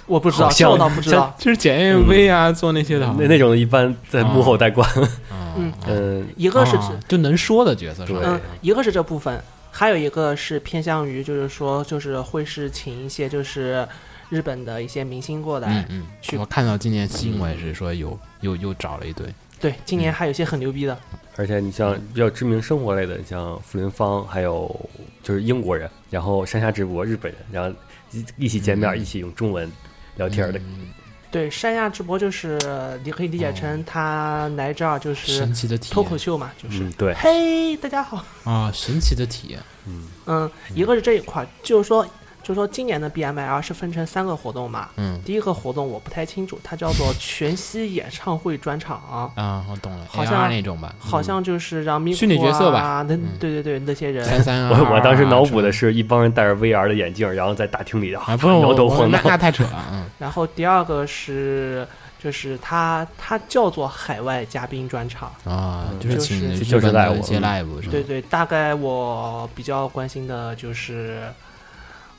[0.06, 1.34] 我不知道，我倒不知道。
[1.38, 4.88] 就是剪 MV 啊，做那些的，那那种一般在幕后带关，
[5.30, 5.72] 嗯。
[5.86, 8.20] 嗯，一个是指啊就能说的角色是吧？
[8.24, 9.40] 嗯，一个是这部分，
[9.70, 13.86] 还有一个是偏向于就是说就是会是请一些就是
[14.28, 15.68] 日本的一些明星过来。
[15.68, 19.26] 嗯嗯，去我看到今年新闻是说有又又找了一堆，
[19.62, 20.98] 对，今年还有一些很牛逼的。
[21.36, 24.90] 而且你像比较知名生活类的，你像傅林芳，还有
[25.22, 27.74] 就是英国人，然后山下智博日本人，然后
[28.10, 28.98] 一一起见面，嗯。
[28.98, 29.70] 一起用中文
[30.16, 30.88] 聊天的，嗯。
[31.30, 32.58] 对，山下智博就是
[33.04, 38.22] 你可以理解成他来这儿就是神奇的体脱口秀嘛，就是、嗯，对，嘿，大家好。
[38.42, 42.04] 啊，神奇的体验，嗯，嗯，一个是这一块儿，就是说，
[42.42, 44.88] 就是说今年的 BML 是分成三个活动嘛。
[44.96, 45.20] 嗯。
[45.24, 48.96] 第一个活动我不太清楚，它叫做全息演唱会专场，
[49.36, 60.04] 啊，我懂了，好像那种吧，好像就是让咪虚拟角色吧对对对那些人，三三啊，我我当时脑补的啊是一帮人戴着 VR 的眼镜，然后在大厅里啊，不用 摇头晃脑，我那那太扯了，嗯。
[60.18, 61.86] 然后第二个是
[62.22, 67.42] 就是它它叫做海外嘉宾专场，啊，嗯就是就是请就是日本的 live，一些嗯。
[67.42, 67.90] live？
[67.90, 71.22] 对对，大概我比较关心的就是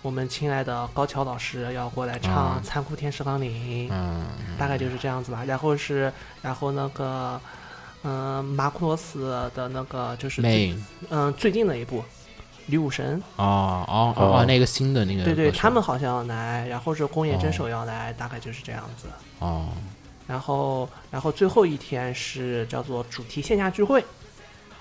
[0.04, 4.26] 我们亲爱的高桥老师要过来唱啊《残酷天使纲领》，嗯，
[4.60, 5.45] 大概就是这样子吧。
[5.47, 7.39] 然后是，然后那个，
[8.04, 10.76] 嗯、马库罗斯的那个就是最妹
[11.10, 12.01] 嗯、最近的一部
[12.66, 14.45] 《女武神》，哦哦哦。
[14.45, 19.08] 那个新的那个对对，他们好像要来，然后是宫野真哦守要来，大概就是这样子。
[19.39, 19.70] 哦，
[20.28, 24.04] 然后，然后最后一天是叫做主题线下聚会，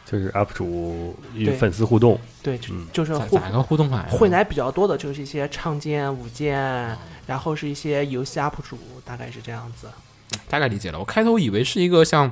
[0.05, 4.09] 就是 UP 主与对粉丝互动，对，就嗯就是互咋咋个互动法呀？
[4.11, 6.97] 会来比较多的就是一些唱剑、舞哦剑，
[7.27, 9.87] 然后是一些游戏 UP 主，大概是这样子。
[10.49, 10.99] 大概理解了。
[10.99, 12.31] 我开头以为是一个像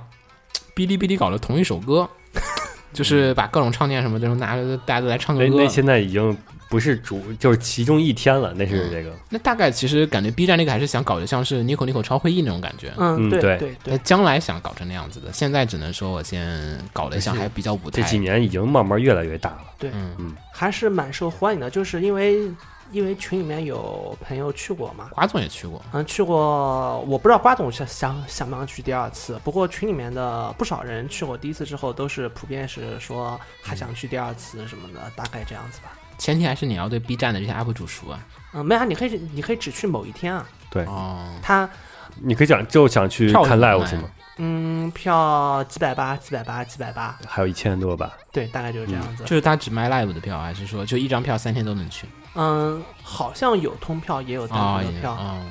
[0.75, 2.09] 哔哩哔哩搞的同一首歌，
[2.93, 5.69] 就是把各种唱念什么的都拿着，大家都来唱个歌那那。
[5.69, 6.37] 现在已经
[6.71, 12.93] 不是主，就是其中一天了，那是这个，那大概其实感觉 B 站那个还是想搞得像是 Nico Nico 超会议那种感觉。
[12.97, 18.01] 嗯，对嗯对对那将来想搞成那样子的，现在只能说我先搞得像还比较舞台。
[18.01, 22.49] 这几年已经慢慢越来越大了，对，嗯，还是蛮受欢迎的，就是因为
[22.93, 25.09] 因为群里面有朋友去过嘛。
[25.11, 29.41] 瓜总也去过，嗯，去过，我不知道瓜总想想想不想去第二次。
[29.43, 35.97] 不过群里面的不少人去过第一次之后，都是普遍是说还想去第二次什么的，大概这样子吧。
[36.21, 38.21] 前提还是你要对 B 站的这些 UP 主熟啊。
[38.53, 40.47] 嗯，没啊，你可以你可以只去某一天啊。
[40.71, 41.69] 对，哦，他
[42.17, 44.11] 你可以讲就想去看 live 买是吗？
[44.37, 49.25] 嗯，票几百八，几百八，几百八，还有一千多吧，对，大概就是这样子。
[49.25, 52.07] 就是他只卖 live 的票，还是说就一张票三天都能去？
[52.35, 55.13] 嗯，好像有通票，也有单啊，也独的票。
[55.13, 55.43] 哦，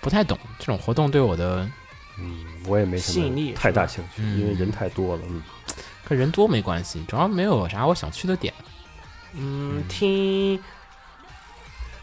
[0.00, 1.68] 不太懂这种活动对我的，
[2.18, 5.42] 嗯，我也没什吸引力太大兴趣，嗯因为人太多了，嗯，
[6.04, 8.52] 跟人多没关系，主要没有啥我想去的点。
[9.34, 10.58] 嗯，听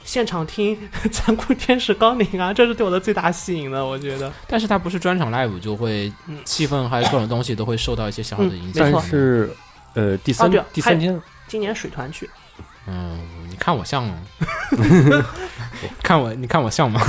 [0.04, 0.76] 现场听
[1.12, 4.32] 《残酷天使高宁》啊，这是对我的最大吸引的，我觉得。
[4.48, 8.92] 但是它不是专场 live，就会嗯气氛还有各种东西都会受到一些小小的影响。
[8.92, 9.54] 但是
[9.94, 12.30] 呃，第三啊第三天今年水团去，
[12.88, 13.20] 嗯，
[13.50, 14.18] 你看我像吗？
[16.02, 17.00] 看我，你看我像吗？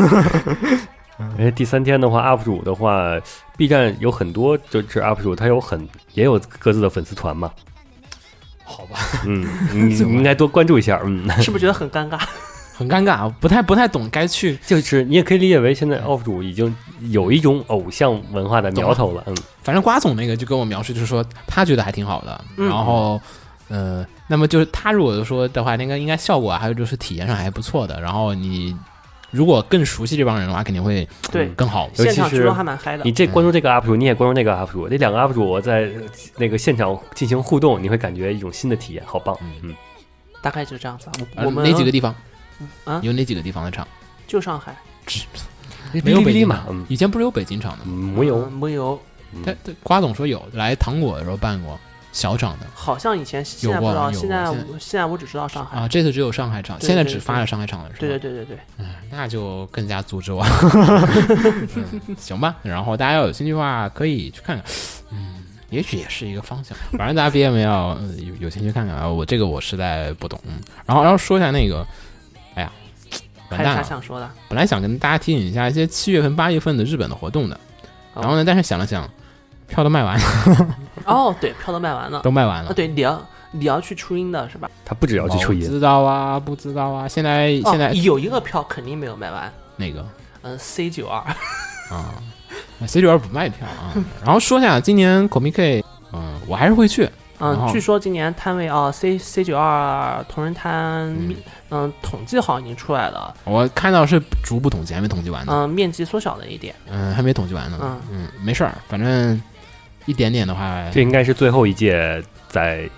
[1.39, 3.18] 因 为，第三天的话，UP 主的话
[3.57, 7.51] ，B 站有很多就是 UP 主，他有很也有各自的粉丝团嘛。
[8.71, 11.01] 好吧，嗯，你 你应该多关注一下。
[11.05, 12.18] 嗯，是不是觉得很尴尬？
[12.77, 14.57] 很尴尬，不太不太懂该去。
[14.64, 16.75] 就是你也可以理解为现在 UP 主已经
[17.11, 19.23] 有一种偶像文化的苗头了。
[19.27, 23.21] 嗯，反正瓜总那个就跟我描述，就是说他觉得还挺好的，嗯然后。
[23.73, 28.01] 呃，那么就是他如果说的话，那个应该效果啊，还有就是体验上还不错的。
[28.01, 28.75] 然后你
[29.31, 31.89] 如果更熟悉这帮人的话，肯定会对，更好。
[31.97, 33.12] 尤其是现场直播还蛮嗨的你。
[33.12, 35.89] 这关注这个 UP 主，你也关注那个 UP 主，那两个 UP 主在
[36.37, 39.37] 那个现场进行互动，你会感觉一种新的体验，好棒。
[39.62, 39.74] 嗯，
[40.43, 42.14] 大概就是这样子我我们哪几个地方？
[42.85, 43.87] 啊有哪几个地方的场？
[44.26, 44.76] 就上海，
[46.05, 47.85] 没有北京嘛，以前不是有北京场的吗？
[47.87, 49.01] 嗯没有嗯，没有，
[49.45, 51.78] 他他瓜总说有，来糖果的时候办过
[52.12, 55.78] 小涨的好像以前现在有过不知道，现在我现在我只知道上海。
[55.78, 57.96] 啊，这次只有上海场，对对对现在只发了上海场了，是吧？
[58.00, 60.44] 对对对对对，嗯，那就更加阻止我。
[61.76, 64.64] 嗯行吧，然后大家要有兴趣的话，可以去看看。
[65.12, 66.76] 嗯，也许也是一个方向。
[66.98, 69.08] 反正大家 BM 要呃有有兴趣看看啊。
[69.08, 70.40] 我这个我实在不懂。
[70.46, 71.86] 嗯，然后然后说一下那个，
[72.54, 72.72] 哎呀，
[73.50, 73.82] 完蛋了！
[73.82, 74.28] 啥想说的？
[74.48, 77.54] 本来想跟大家提醒一下一些七月份、八月份的日本的活动的，
[78.14, 79.08] 哦然后呢，但是想了想，
[79.71, 82.18] 票都卖完了， 哦，对，票都卖完了。
[82.18, 82.75] 啊，都卖完了。
[82.75, 83.21] 对，你要
[83.53, 84.68] 你要去初音的是吧？
[84.85, 87.09] 他不只要去初音，知道啊，不知道啊。
[87.09, 90.05] 现在现在哦、有一个票肯定没有卖完，哪个
[90.43, 91.18] 嗯，C 九二，
[91.91, 92.14] 啊
[92.87, 93.95] ？C 九二不卖票啊。
[94.25, 97.09] 然后说一下今年 Comic K，嗯，我还是会去。
[97.43, 101.35] 嗯，据说今年摊位啊，C C 九二同仁摊，嗯
[101.71, 105.53] 嗯，统计好像已经出来了，我看到是逐步统计，还没统计完呢。
[105.55, 107.79] 嗯，面积缩小了一点，嗯，还没统计完呢。
[107.81, 109.41] 嗯嗯，没事儿，反正
[110.07, 112.88] 一点点的话，这应该是最后一届在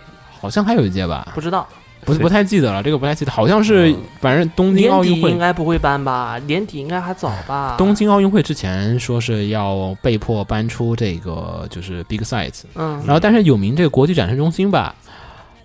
[0.41, 1.29] 好像还有一届吧。
[1.35, 1.67] 不，知道。
[2.05, 3.97] 不不太记得了，这个不太记得，好像是嗯。
[4.21, 5.31] 反正东京奥运会。
[5.31, 5.39] 应。
[5.39, 6.37] 该不会搬吧？
[6.49, 7.77] 年底应该还早吧？
[7.79, 13.01] 东，京奥运会之前说是要被迫搬出这个就是 Big Size，嗯。
[13.07, 14.93] 然后但是有名这个国际展示中心吧，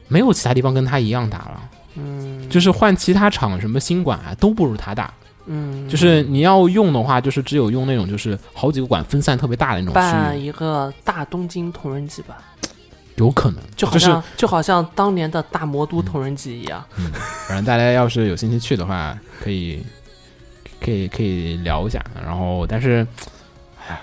[0.07, 1.61] 没有其他地方跟他一样大了，
[1.95, 5.11] 嗯，就是换其他厂什么新馆啊都不如他大，
[5.47, 12.37] 嗯，就是你要用的话，就是只有用那种就是好几个馆分散特别大的那种区域，办一个大东京同人祭吧，
[13.15, 16.83] 有可能就好就是像就好像当年的大魔都同人祭一样。
[16.97, 17.11] 嗯
[17.47, 19.81] 反正大家要是有兴趣去的话，可以
[20.81, 22.03] 可以可以聊一下。
[22.23, 23.07] 然后，但是，
[23.87, 24.01] 哎呀，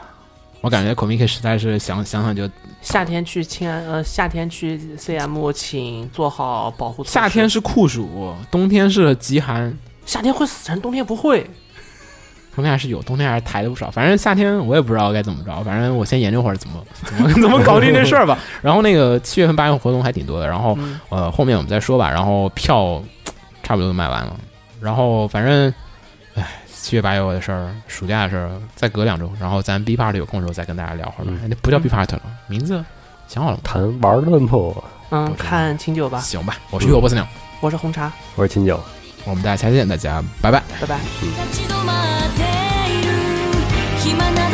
[0.63, 2.49] 我感觉 Comic 实在是想想想就
[2.81, 7.13] 夏天去青安，呃，夏天去 CM，请做好保护措施。
[7.13, 9.73] 夏天是酷暑，冬天是极寒，
[10.07, 11.49] 夏天会死人，冬天不会。
[12.55, 13.91] 冬天还是有，冬天还是抬了不少。
[13.91, 18.39] 反正夏天我也不知道该怎么着，反正我先研究会儿怎么 怎么 怎么搞定这事儿吧。
[18.63, 22.09] 然后那个七月份八月份活动还挺多的，然后嗯呃后面我们再说吧。
[22.11, 23.03] 然后票
[23.65, 24.37] 差不多都卖完了，
[24.81, 25.73] 然后反正
[26.37, 31.33] 唉七月八月的事儿，暑假的事儿再隔两周，然后咱 B part 有空的时候再跟大家聊会儿吧。
[31.43, 32.85] 嗯那不叫 B part 了，名字
[33.27, 33.63] 想好了吗？
[33.65, 34.85] 谈玩的不？
[35.11, 36.21] 嗯，看清酒吧。
[36.21, 37.27] 行吧，我是雨火波斯鸟，
[37.61, 38.79] 我是红茶，我是秦九，
[39.25, 40.63] 我们大家下期见，大家拜拜。
[40.81, 40.99] 拜拜。
[44.03, 44.54] 立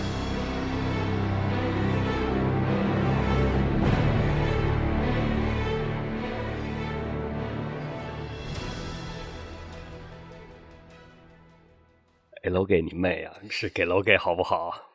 [12.41, 13.35] 给楼给你妹啊！
[13.51, 14.90] 是给楼给好不好？